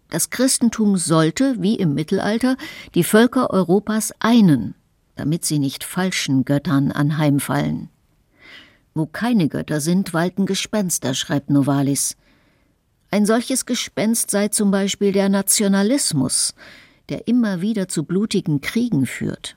Das 0.10 0.30
Christentum 0.30 0.98
sollte, 0.98 1.56
wie 1.62 1.76
im 1.76 1.94
Mittelalter, 1.94 2.58
die 2.96 3.06
Völker 3.06 3.50
Europas 3.52 4.14
einen, 4.20 4.76
damit 5.16 5.46
sie 5.46 5.58
nicht 5.58 5.86
falschen 5.86 6.44
Göttern 6.44 6.92
anheimfallen. 6.92 7.90
Wo 8.94 9.06
keine 9.06 9.48
Götter 9.48 9.80
sind, 9.80 10.14
walten 10.14 10.46
Gespenster, 10.46 11.14
schreibt 11.14 11.50
Novalis. 11.50 12.18
Ein 13.10 13.26
solches 13.26 13.66
Gespenst 13.66 14.32
sei 14.32 14.50
zum 14.50 14.70
Beispiel 14.70 15.14
der 15.14 15.30
Nationalismus, 15.30 16.56
der 17.08 17.28
immer 17.30 17.62
wieder 17.62 17.88
zu 17.88 18.04
blutigen 18.04 18.60
Kriegen 18.60 19.06
führt. 19.06 19.57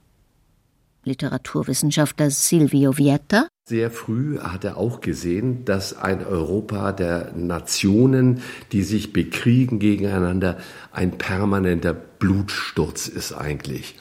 Literaturwissenschaftler 1.04 2.30
Silvio 2.30 2.96
Vietta. 2.98 3.48
Sehr 3.68 3.90
früh 3.90 4.38
hat 4.38 4.64
er 4.64 4.76
auch 4.76 5.00
gesehen, 5.00 5.64
dass 5.64 5.96
ein 5.96 6.24
Europa 6.24 6.92
der 6.92 7.32
Nationen, 7.36 8.42
die 8.72 8.82
sich 8.82 9.12
bekriegen 9.12 9.78
gegeneinander, 9.78 10.58
ein 10.92 11.18
permanenter 11.18 11.94
Blutsturz 11.94 13.06
ist 13.06 13.32
eigentlich. 13.32 13.94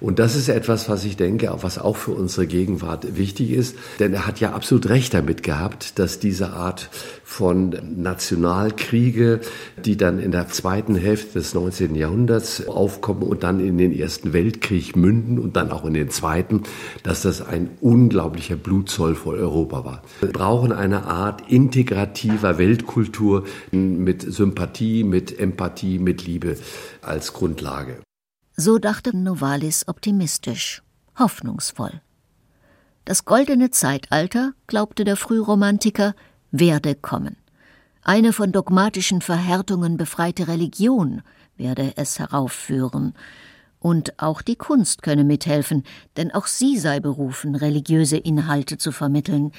Und 0.00 0.18
das 0.18 0.34
ist 0.34 0.48
etwas, 0.48 0.88
was 0.88 1.04
ich 1.04 1.16
denke, 1.16 1.54
was 1.60 1.78
auch 1.78 1.96
für 1.96 2.12
unsere 2.12 2.46
Gegenwart 2.46 3.16
wichtig 3.16 3.50
ist. 3.50 3.76
Denn 3.98 4.14
er 4.14 4.26
hat 4.26 4.40
ja 4.40 4.52
absolut 4.52 4.88
recht 4.88 5.12
damit 5.12 5.42
gehabt, 5.42 5.98
dass 5.98 6.18
diese 6.18 6.50
Art 6.50 6.88
von 7.22 7.76
Nationalkriege, 7.96 9.40
die 9.84 9.96
dann 9.96 10.18
in 10.18 10.32
der 10.32 10.48
zweiten 10.48 10.94
Hälfte 10.94 11.38
des 11.38 11.54
19. 11.54 11.94
Jahrhunderts 11.94 12.66
aufkommen 12.66 13.22
und 13.22 13.42
dann 13.42 13.60
in 13.60 13.78
den 13.78 13.96
Ersten 13.96 14.32
Weltkrieg 14.32 14.96
münden 14.96 15.38
und 15.38 15.56
dann 15.56 15.70
auch 15.70 15.84
in 15.84 15.94
den 15.94 16.10
Zweiten, 16.10 16.62
dass 17.02 17.22
das 17.22 17.42
ein 17.42 17.70
unglaublicher 17.80 18.56
Blutzoll 18.56 19.14
vor 19.14 19.34
Europa 19.34 19.84
war. 19.84 20.02
Wir 20.20 20.32
brauchen 20.32 20.72
eine 20.72 21.04
Art 21.04 21.50
integrativer 21.50 22.58
Weltkultur 22.58 23.44
mit 23.70 24.22
Sympathie, 24.22 25.04
mit 25.04 25.38
Empathie, 25.38 25.98
mit 25.98 26.26
Liebe 26.26 26.56
als 27.02 27.32
Grundlage. 27.32 27.98
So 28.62 28.78
dachte 28.78 29.16
Novalis 29.16 29.88
optimistisch, 29.88 30.82
hoffnungsvoll. 31.18 32.02
Das 33.06 33.24
goldene 33.24 33.70
Zeitalter, 33.70 34.52
glaubte 34.66 35.04
der 35.04 35.16
Frühromantiker, 35.16 36.14
werde 36.50 36.94
kommen. 36.94 37.36
Eine 38.02 38.34
von 38.34 38.52
dogmatischen 38.52 39.22
Verhärtungen 39.22 39.96
befreite 39.96 40.46
Religion 40.46 41.22
werde 41.56 41.94
es 41.96 42.18
heraufführen. 42.18 43.14
Und 43.78 44.22
auch 44.22 44.42
die 44.42 44.56
Kunst 44.56 45.02
könne 45.02 45.24
mithelfen, 45.24 45.84
denn 46.18 46.30
auch 46.30 46.46
sie 46.46 46.76
sei 46.76 47.00
berufen, 47.00 47.54
religiöse 47.54 48.18
Inhalte 48.18 48.76
zu 48.76 48.92
vermitteln, 48.92 49.52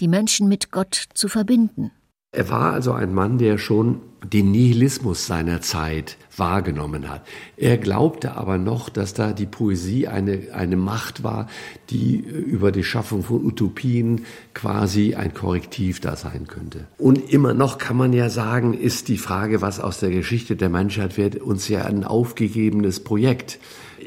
die 0.00 0.08
Menschen 0.08 0.48
mit 0.48 0.70
Gott 0.70 0.94
zu 1.12 1.28
verbinden. 1.28 1.90
Er 2.36 2.50
war 2.50 2.74
also 2.74 2.92
ein 2.92 3.14
Mann, 3.14 3.38
der 3.38 3.56
schon 3.56 4.02
den 4.22 4.50
Nihilismus 4.50 5.26
seiner 5.26 5.62
Zeit 5.62 6.18
wahrgenommen 6.36 7.08
hat. 7.08 7.26
Er 7.56 7.78
glaubte 7.78 8.36
aber 8.36 8.58
noch, 8.58 8.90
dass 8.90 9.14
da 9.14 9.32
die 9.32 9.46
Poesie 9.46 10.06
eine, 10.06 10.48
eine 10.52 10.76
Macht 10.76 11.24
war, 11.24 11.48
die 11.88 12.16
über 12.16 12.72
die 12.72 12.84
Schaffung 12.84 13.22
von 13.22 13.42
Utopien 13.42 14.26
quasi 14.52 15.14
ein 15.14 15.32
Korrektiv 15.32 16.00
da 16.00 16.14
sein 16.14 16.46
könnte. 16.46 16.84
Und 16.98 17.32
immer 17.32 17.54
noch 17.54 17.78
kann 17.78 17.96
man 17.96 18.12
ja 18.12 18.28
sagen, 18.28 18.74
ist 18.74 19.08
die 19.08 19.16
Frage, 19.16 19.62
was 19.62 19.80
aus 19.80 19.98
der 20.00 20.10
Geschichte 20.10 20.56
der 20.56 20.68
Menschheit 20.68 21.16
wird, 21.16 21.36
uns 21.36 21.68
ja 21.68 21.86
ein 21.86 22.04
aufgegebenes 22.04 23.00
Projekt. 23.00 23.58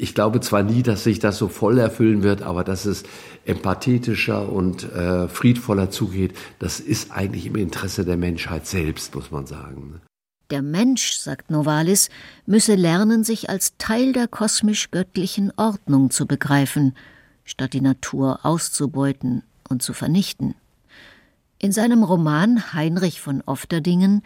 Ich 0.02 0.14
glaube 0.14 0.40
zwar 0.40 0.62
nie, 0.62 0.82
dass 0.82 1.04
sich 1.04 1.18
das 1.18 1.36
so 1.36 1.48
voll 1.48 1.76
erfüllen 1.78 2.22
wird, 2.22 2.40
aber 2.40 2.64
dass 2.64 2.86
es 2.86 3.02
empathetischer 3.44 4.50
und 4.50 4.90
äh, 4.94 5.28
friedvoller 5.28 5.90
zugeht, 5.90 6.32
das 6.58 6.80
ist 6.80 7.12
eigentlich 7.12 7.44
im 7.44 7.56
Interesse 7.56 8.06
der 8.06 8.16
Menschheit 8.16 8.66
selbst, 8.66 9.14
muss 9.14 9.30
man 9.30 9.44
sagen. 9.44 10.00
Der 10.48 10.62
Mensch, 10.62 11.18
sagt 11.18 11.50
Novalis, 11.50 12.08
müsse 12.46 12.76
lernen, 12.76 13.24
sich 13.24 13.50
als 13.50 13.76
Teil 13.76 14.14
der 14.14 14.26
kosmisch-göttlichen 14.26 15.52
Ordnung 15.58 16.10
zu 16.10 16.24
begreifen, 16.26 16.96
statt 17.44 17.74
die 17.74 17.82
Natur 17.82 18.40
auszubeuten 18.42 19.42
und 19.68 19.82
zu 19.82 19.92
vernichten. 19.92 20.54
In 21.58 21.72
seinem 21.72 22.04
Roman 22.04 22.72
Heinrich 22.72 23.20
von 23.20 23.42
Ofterdingen 23.44 24.22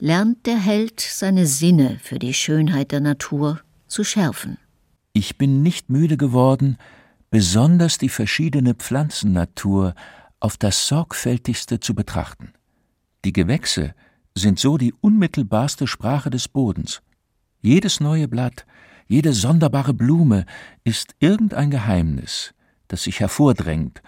lernt 0.00 0.46
der 0.46 0.58
Held 0.58 0.98
seine 0.98 1.46
Sinne 1.46 2.00
für 2.02 2.18
die 2.18 2.34
Schönheit 2.34 2.90
der 2.90 3.00
Natur 3.00 3.60
zu 3.86 4.02
schärfen. 4.02 4.58
Ich 5.12 5.36
bin 5.36 5.62
nicht 5.62 5.90
müde 5.90 6.16
geworden, 6.16 6.78
besonders 7.30 7.98
die 7.98 8.08
verschiedene 8.08 8.74
Pflanzennatur 8.74 9.94
auf 10.40 10.56
das 10.56 10.88
sorgfältigste 10.88 11.80
zu 11.80 11.94
betrachten. 11.94 12.52
Die 13.24 13.32
Gewächse 13.32 13.94
sind 14.34 14.58
so 14.58 14.78
die 14.78 14.94
unmittelbarste 15.00 15.86
Sprache 15.86 16.30
des 16.30 16.48
Bodens. 16.48 17.02
Jedes 17.60 18.00
neue 18.00 18.26
Blatt, 18.26 18.66
jede 19.06 19.34
sonderbare 19.34 19.94
Blume 19.94 20.46
ist 20.84 21.14
irgendein 21.20 21.70
Geheimnis, 21.70 22.54
das 22.88 23.02
sich 23.02 23.20
hervordrängt 23.20 24.02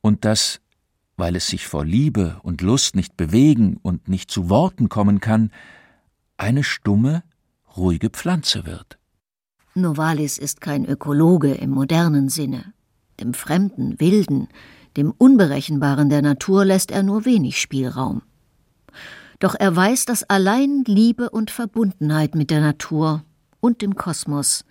und 0.00 0.24
das, 0.24 0.60
weil 1.16 1.36
es 1.36 1.46
sich 1.46 1.66
vor 1.66 1.84
Liebe 1.84 2.40
und 2.42 2.62
Lust 2.62 2.96
nicht 2.96 3.16
bewegen 3.16 3.76
und 3.82 4.08
nicht 4.08 4.30
zu 4.30 4.48
Worten 4.48 4.88
kommen 4.88 5.20
kann, 5.20 5.52
eine 6.36 6.64
stumme, 6.64 7.22
ruhige 7.76 8.08
Pflanze 8.10 8.64
wird. 8.64 8.97
Novalis 9.80 10.38
ist 10.38 10.60
kein 10.60 10.84
Ökologe 10.84 11.54
im 11.54 11.70
modernen 11.70 12.28
Sinne. 12.28 12.72
Dem 13.20 13.34
Fremden, 13.34 13.98
Wilden, 13.98 14.48
dem 14.96 15.12
Unberechenbaren 15.16 16.08
der 16.08 16.22
Natur 16.22 16.64
lässt 16.64 16.90
er 16.90 17.02
nur 17.02 17.24
wenig 17.24 17.60
Spielraum. 17.60 18.22
Doch 19.38 19.54
er 19.58 19.74
weiß, 19.74 20.04
dass 20.04 20.24
allein 20.24 20.82
Liebe 20.86 21.30
und 21.30 21.50
Verbundenheit 21.50 22.34
mit 22.34 22.50
der 22.50 22.60
Natur 22.60 23.22
und 23.60 23.82
dem 23.82 23.94
Kosmos 23.94 24.64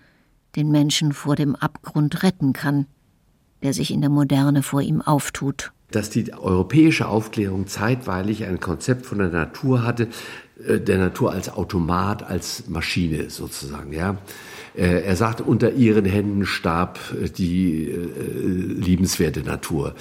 den 0.55 0.69
Menschen 0.71 1.13
vor 1.13 1.35
dem 1.35 1.55
Abgrund 1.55 2.23
retten 2.23 2.51
kann, 2.51 2.87
der 3.63 3.73
sich 3.73 3.91
in 3.91 4.01
der 4.01 4.09
Moderne 4.09 4.63
vor 4.63 4.81
ihm 4.81 5.01
auftut. 5.01 5.71
Dass 5.91 6.09
die 6.09 6.33
europäische 6.33 7.07
Aufklärung 7.07 7.67
zeitweilig 7.67 8.43
ein 8.43 8.59
Konzept 8.59 9.05
von 9.05 9.19
der 9.19 9.29
Natur 9.29 9.83
hatte, 9.83 10.09
äh, 10.65 10.79
der 10.79 10.97
Natur 10.97 11.31
als 11.31 11.49
Automat, 11.49 12.23
als 12.23 12.67
Maschine 12.67 13.29
sozusagen, 13.29 13.93
ja. 13.93 14.17
Äh, 14.77 15.01
er 15.01 15.15
sagt, 15.15 15.41
unter 15.41 15.71
ihren 15.73 16.05
Händen 16.05 16.45
starb 16.45 16.99
äh, 17.19 17.29
die 17.29 17.91
liebenswerte 18.77 19.41
Natur. 19.41 19.95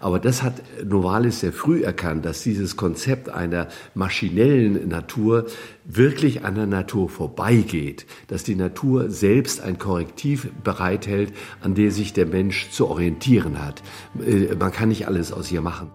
Aber 0.00 0.18
das 0.18 0.42
hat 0.42 0.62
Novalis 0.84 1.40
sehr 1.40 1.52
früh 1.52 1.82
erkannt, 1.82 2.24
dass 2.24 2.42
dieses 2.42 2.76
Konzept 2.76 3.28
einer 3.28 3.68
maschinellen 3.94 4.88
Natur 4.88 5.46
wirklich 5.84 6.44
an 6.44 6.54
der 6.54 6.66
Natur 6.66 7.10
vorbeigeht, 7.10 8.06
dass 8.28 8.42
die 8.42 8.54
Natur 8.54 9.10
selbst 9.10 9.60
ein 9.60 9.78
Korrektiv 9.78 10.48
bereithält, 10.64 11.32
an 11.60 11.74
der 11.74 11.90
sich 11.90 12.12
der 12.12 12.26
Mensch 12.26 12.70
zu 12.70 12.88
orientieren 12.88 13.62
hat. 13.62 13.82
Man 14.14 14.72
kann 14.72 14.88
nicht 14.88 15.06
alles 15.06 15.32
aus 15.32 15.52
ihr 15.52 15.60
machen. 15.60 15.90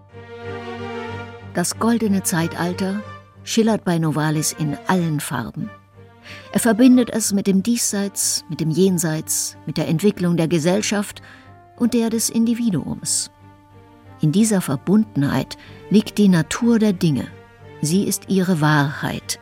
Das 1.54 1.80
goldene 1.80 2.24
Zeitalter 2.24 3.02
schillert 3.44 3.84
bei 3.84 3.98
Novalis 3.98 4.54
in 4.58 4.78
allen 4.88 5.20
Farben. 5.20 5.70
Er 6.52 6.60
verbindet 6.60 7.10
es 7.10 7.34
mit 7.34 7.48
dem 7.48 7.64
Diesseits, 7.64 8.46
mit 8.50 8.60
dem 8.60 8.70
Jenseits, 8.70 9.58
mit 9.66 9.78
der 9.78 9.88
Entwicklung 9.88 10.38
der 10.38 10.48
Gesellschaft 10.48 11.22
und 11.78 11.94
der 11.94 12.10
des 12.10 12.30
Individuums. 12.30 13.32
In 14.22 14.32
dieser 14.32 14.62
Verbundenheit 14.62 15.58
liegt 15.90 16.18
die 16.18 16.30
Natur 16.30 16.80
der 16.80 16.94
Dinge. 16.94 17.28
Sie 17.82 18.04
ist 18.04 18.30
ihre 18.30 18.62
Wahrheit. 18.62 19.40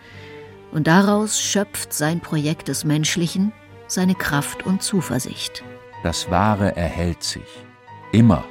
Und 0.71 0.87
daraus 0.87 1.39
schöpft 1.39 1.93
sein 1.93 2.19
Projekt 2.19 2.67
des 2.67 2.83
Menschlichen 2.83 3.53
seine 3.87 4.15
Kraft 4.15 4.65
und 4.65 4.81
Zuversicht. 4.81 5.63
Das 6.03 6.29
Wahre 6.29 6.75
erhält 6.75 7.23
sich. 7.23 7.65
Immer. 8.11 8.43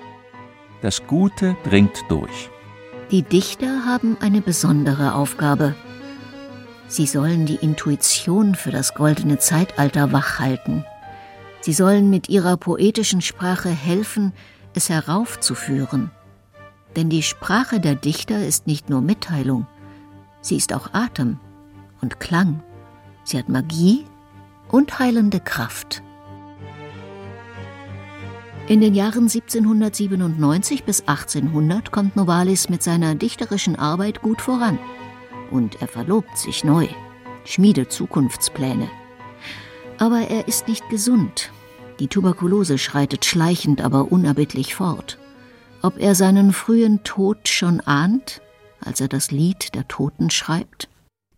Das 0.81 1.07
Gute 1.07 1.57
dringt 1.64 2.05
durch. 2.09 2.51
Die 3.11 3.23
Dichter 3.23 3.85
haben 3.85 4.16
eine 4.20 4.40
besondere 4.40 5.14
Aufgabe. 5.14 5.75
Sie 6.87 7.07
sollen 7.07 7.47
die 7.47 7.57
Intuition 7.57 8.55
für 8.55 8.70
das 8.70 8.94
goldene 8.94 9.38
Zeitalter 9.38 10.12
wachhalten. 10.12 10.85
Sie 11.61 11.73
sollen 11.73 12.11
mit 12.11 12.29
ihrer 12.29 12.57
poetischen 12.57 13.20
Sprache 13.20 13.70
helfen, 13.70 14.33
es 14.75 14.90
heraufzuführen. 14.90 16.11
Denn 16.97 17.09
die 17.09 17.23
Sprache 17.23 17.81
der 17.81 17.94
Dichter 17.94 18.44
ist 18.44 18.66
nicht 18.66 18.90
nur 18.90 19.01
Mitteilung, 19.01 19.66
sie 20.40 20.57
ist 20.57 20.73
auch 20.73 20.92
Atem 20.92 21.40
und 22.01 22.20
Klang. 22.20 22.62
Sie 23.25 23.38
hat 23.38 23.49
Magie 23.49 24.05
und 24.68 24.99
heilende 24.99 25.40
Kraft. 25.40 26.03
In 28.66 28.81
den 28.81 28.94
Jahren 28.94 29.25
1797 29.25 30.85
bis 30.85 31.03
1800 31.03 31.90
kommt 31.90 32.16
Novalis 32.16 32.68
mit 32.68 32.83
seiner 32.83 33.14
dichterischen 33.14 33.77
Arbeit 33.77 34.23
gut 34.23 34.40
voran. 34.40 34.79
Und 35.50 35.80
er 35.80 35.88
verlobt 35.88 36.37
sich 36.38 36.64
neu, 36.64 36.88
schmiedet 37.44 37.92
Zukunftspläne. 37.92 38.88
Aber 39.98 40.28
er 40.28 40.48
ist 40.48 40.68
nicht 40.68 40.88
gesund. 40.88 41.52
Die 42.00 42.09
Tuberkulose 42.09 42.78
schreitet 42.78 43.24
schleichend, 43.24 43.80
aber 43.80 44.11
unerbittlich 44.11 44.74
fort. 44.74 45.18
Ob 45.83 45.98
er 45.98 46.14
seinen 46.14 46.52
frühen 46.52 47.04
Tod 47.04 47.48
schon 47.48 47.80
ahnt, 47.80 48.40
als 48.80 49.00
er 49.00 49.09
das 49.09 49.30
Lied 49.30 49.74
der 49.74 49.87
Toten 49.87 50.30
schreibt? 50.30 50.88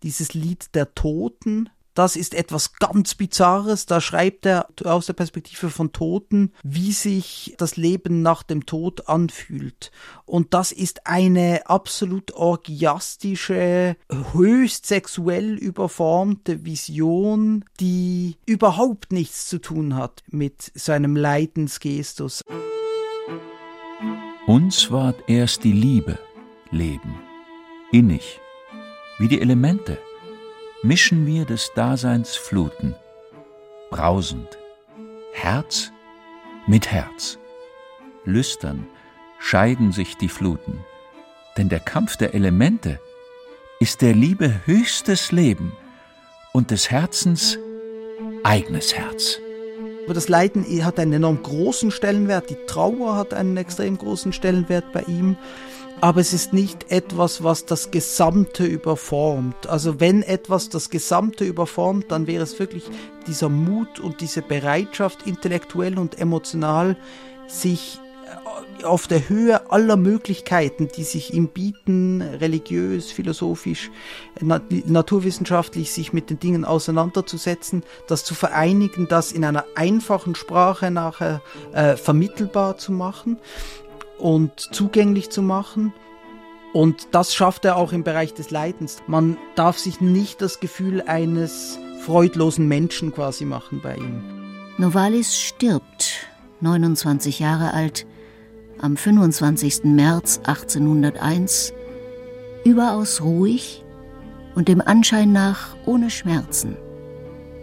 Dieses 0.03 0.33
Lied 0.33 0.73
der 0.73 0.93
Toten 0.95 1.69
das 1.97 2.15
ist 2.15 2.35
etwas 2.35 2.73
ganz 2.73 3.15
Bizarres. 3.15 3.87
Da 3.87 3.99
schreibt 3.99 4.45
er 4.45 4.67
aus 4.85 5.07
der 5.07 5.13
Perspektive 5.13 5.71
von 5.71 5.91
Toten, 5.91 6.53
wie 6.63 6.91
sich 6.91 7.55
das 7.57 7.75
Leben 7.75 8.21
nach 8.21 8.43
dem 8.43 8.67
Tod 8.67 9.09
anfühlt. 9.09 9.91
Und 10.25 10.53
das 10.53 10.71
ist 10.71 11.07
eine 11.07 11.67
absolut 11.67 12.33
orgiastische, 12.33 13.95
höchst 14.33 14.85
sexuell 14.85 15.55
überformte 15.55 16.65
Vision, 16.65 17.65
die 17.79 18.35
überhaupt 18.45 19.11
nichts 19.11 19.47
zu 19.47 19.57
tun 19.57 19.95
hat 19.95 20.23
mit 20.27 20.71
seinem 20.75 21.15
Leidensgestus. 21.15 22.41
Uns 24.45 24.91
ward 24.91 25.15
erst 25.27 25.63
die 25.63 25.73
Liebe 25.73 26.19
Leben, 26.69 27.15
innig, 27.91 28.39
wie 29.17 29.29
die 29.29 29.41
Elemente 29.41 29.97
mischen 30.83 31.25
wir 31.25 31.45
des 31.45 31.71
Daseins 31.73 32.35
Fluten, 32.35 32.95
brausend, 33.89 34.57
Herz 35.33 35.91
mit 36.67 36.91
Herz. 36.91 37.39
Lüstern 38.25 38.87
scheiden 39.39 39.91
sich 39.91 40.17
die 40.17 40.29
Fluten, 40.29 40.85
denn 41.57 41.69
der 41.69 41.79
Kampf 41.79 42.17
der 42.17 42.33
Elemente 42.33 42.99
ist 43.79 44.01
der 44.01 44.13
Liebe 44.13 44.61
höchstes 44.65 45.31
Leben 45.31 45.75
und 46.53 46.71
des 46.71 46.91
Herzens 46.91 47.57
eigenes 48.43 48.93
Herz. 48.95 49.39
Aber 50.05 50.13
das 50.13 50.29
Leiden 50.29 50.63
hat 50.85 50.99
einen 50.99 51.13
enorm 51.13 51.41
großen 51.41 51.91
Stellenwert, 51.91 52.49
die 52.49 52.57
Trauer 52.67 53.15
hat 53.15 53.33
einen 53.33 53.57
extrem 53.57 53.97
großen 53.97 54.31
Stellenwert 54.31 54.93
bei 54.93 55.01
ihm 55.01 55.37
aber 56.01 56.21
es 56.21 56.33
ist 56.33 56.53
nicht 56.53 56.91
etwas, 56.91 57.43
was 57.43 57.65
das 57.65 57.91
Gesamte 57.91 58.65
überformt. 58.65 59.67
Also 59.67 59.99
wenn 59.99 60.21
etwas 60.21 60.69
das 60.69 60.89
Gesamte 60.89 61.43
überformt, 61.43 62.11
dann 62.11 62.27
wäre 62.27 62.43
es 62.43 62.59
wirklich 62.59 62.83
dieser 63.25 63.49
Mut 63.49 63.99
und 63.99 64.21
diese 64.21 64.41
Bereitschaft, 64.41 65.25
intellektuell 65.25 65.97
und 65.97 66.19
emotional 66.19 66.97
sich 67.47 67.99
äh, 68.79 68.83
auf 68.83 69.07
der 69.07 69.27
Höhe 69.27 69.71
aller 69.71 69.97
Möglichkeiten, 69.97 70.87
die 70.95 71.03
sich 71.03 71.33
ihm 71.33 71.47
bieten, 71.47 72.21
religiös, 72.21 73.11
philosophisch, 73.11 73.89
naturwissenschaftlich, 74.39 75.91
sich 75.91 76.13
mit 76.13 76.29
den 76.29 76.39
Dingen 76.39 76.63
auseinanderzusetzen, 76.63 77.83
das 78.07 78.23
zu 78.23 78.35
vereinigen, 78.35 79.07
das 79.07 79.31
in 79.31 79.43
einer 79.43 79.65
einfachen 79.73 80.35
Sprache 80.35 80.91
nachher 80.91 81.41
äh, 81.73 81.95
vermittelbar 81.95 82.77
zu 82.77 82.91
machen 82.91 83.37
und 84.17 84.59
zugänglich 84.59 85.29
zu 85.29 85.41
machen. 85.41 85.93
Und 86.73 87.07
das 87.11 87.33
schafft 87.33 87.65
er 87.65 87.77
auch 87.77 87.93
im 87.93 88.03
Bereich 88.03 88.33
des 88.33 88.51
Leidens. 88.51 89.01
Man 89.07 89.37
darf 89.55 89.77
sich 89.77 90.01
nicht 90.01 90.41
das 90.41 90.59
Gefühl 90.59 91.01
eines 91.01 91.79
freudlosen 92.01 92.67
Menschen 92.67 93.13
quasi 93.13 93.45
machen 93.45 93.81
bei 93.81 93.95
ihm. 93.95 94.23
Novalis 94.77 95.39
stirbt, 95.39 96.27
29 96.61 97.39
Jahre 97.39 97.73
alt, 97.73 98.05
am 98.79 98.95
25. 98.95 99.85
März 99.85 100.39
1801, 100.43 101.73
überaus 102.63 103.21
ruhig 103.21 103.83
und 104.55 104.67
dem 104.67 104.81
Anschein 104.81 105.31
nach 105.31 105.75
ohne 105.85 106.09
Schmerzen, 106.09 106.77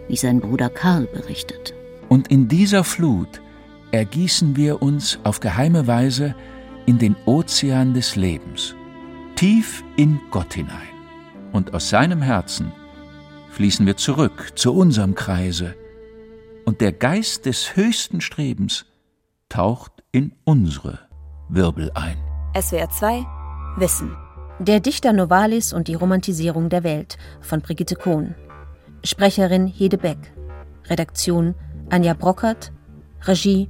wie 0.07 0.17
sein 0.17 0.41
Bruder 0.41 0.69
Karl 0.69 1.07
berichtet. 1.07 1.73
Und 2.09 2.29
in 2.29 2.47
dieser 2.47 2.83
Flut 2.83 3.41
ergießen 3.95 4.55
wir 4.55 4.81
uns 4.81 5.19
auf 5.23 5.39
geheime 5.39 5.87
Weise 5.87 6.35
in 6.85 6.99
den 6.99 7.15
Ozean 7.25 7.93
des 7.93 8.15
Lebens, 8.15 8.75
tief 9.35 9.83
in 9.95 10.19
Gott 10.31 10.53
hinein. 10.53 10.93
Und 11.51 11.73
aus 11.73 11.89
seinem 11.89 12.21
Herzen 12.21 12.71
fließen 13.51 13.85
wir 13.85 13.95
zurück 13.95 14.51
zu 14.55 14.73
unserem 14.73 15.15
Kreise, 15.15 15.75
und 16.65 16.81
der 16.81 16.91
Geist 16.91 17.45
des 17.45 17.75
höchsten 17.75 18.21
Strebens 18.21 18.85
taucht 19.49 20.03
in 20.11 20.33
unsere 20.43 20.99
Wirbel 21.47 21.91
ein. 21.93 22.17
SWR 22.59 22.89
2 22.89 23.25
Wissen. 23.77 24.15
Der 24.59 24.79
Dichter 24.79 25.13
Novalis 25.13 25.73
und 25.73 25.87
die 25.87 25.93
Romantisierung 25.93 26.69
der 26.69 26.83
Welt 26.83 27.17
von 27.39 27.61
Brigitte 27.61 27.95
Kohn. 27.95 28.35
Sprecherin 29.03 29.67
Hede 29.67 29.97
Beck. 29.97 30.33
Redaktion 30.85 31.55
Anja 31.89 32.13
Brockert. 32.13 32.71
Regie 33.21 33.69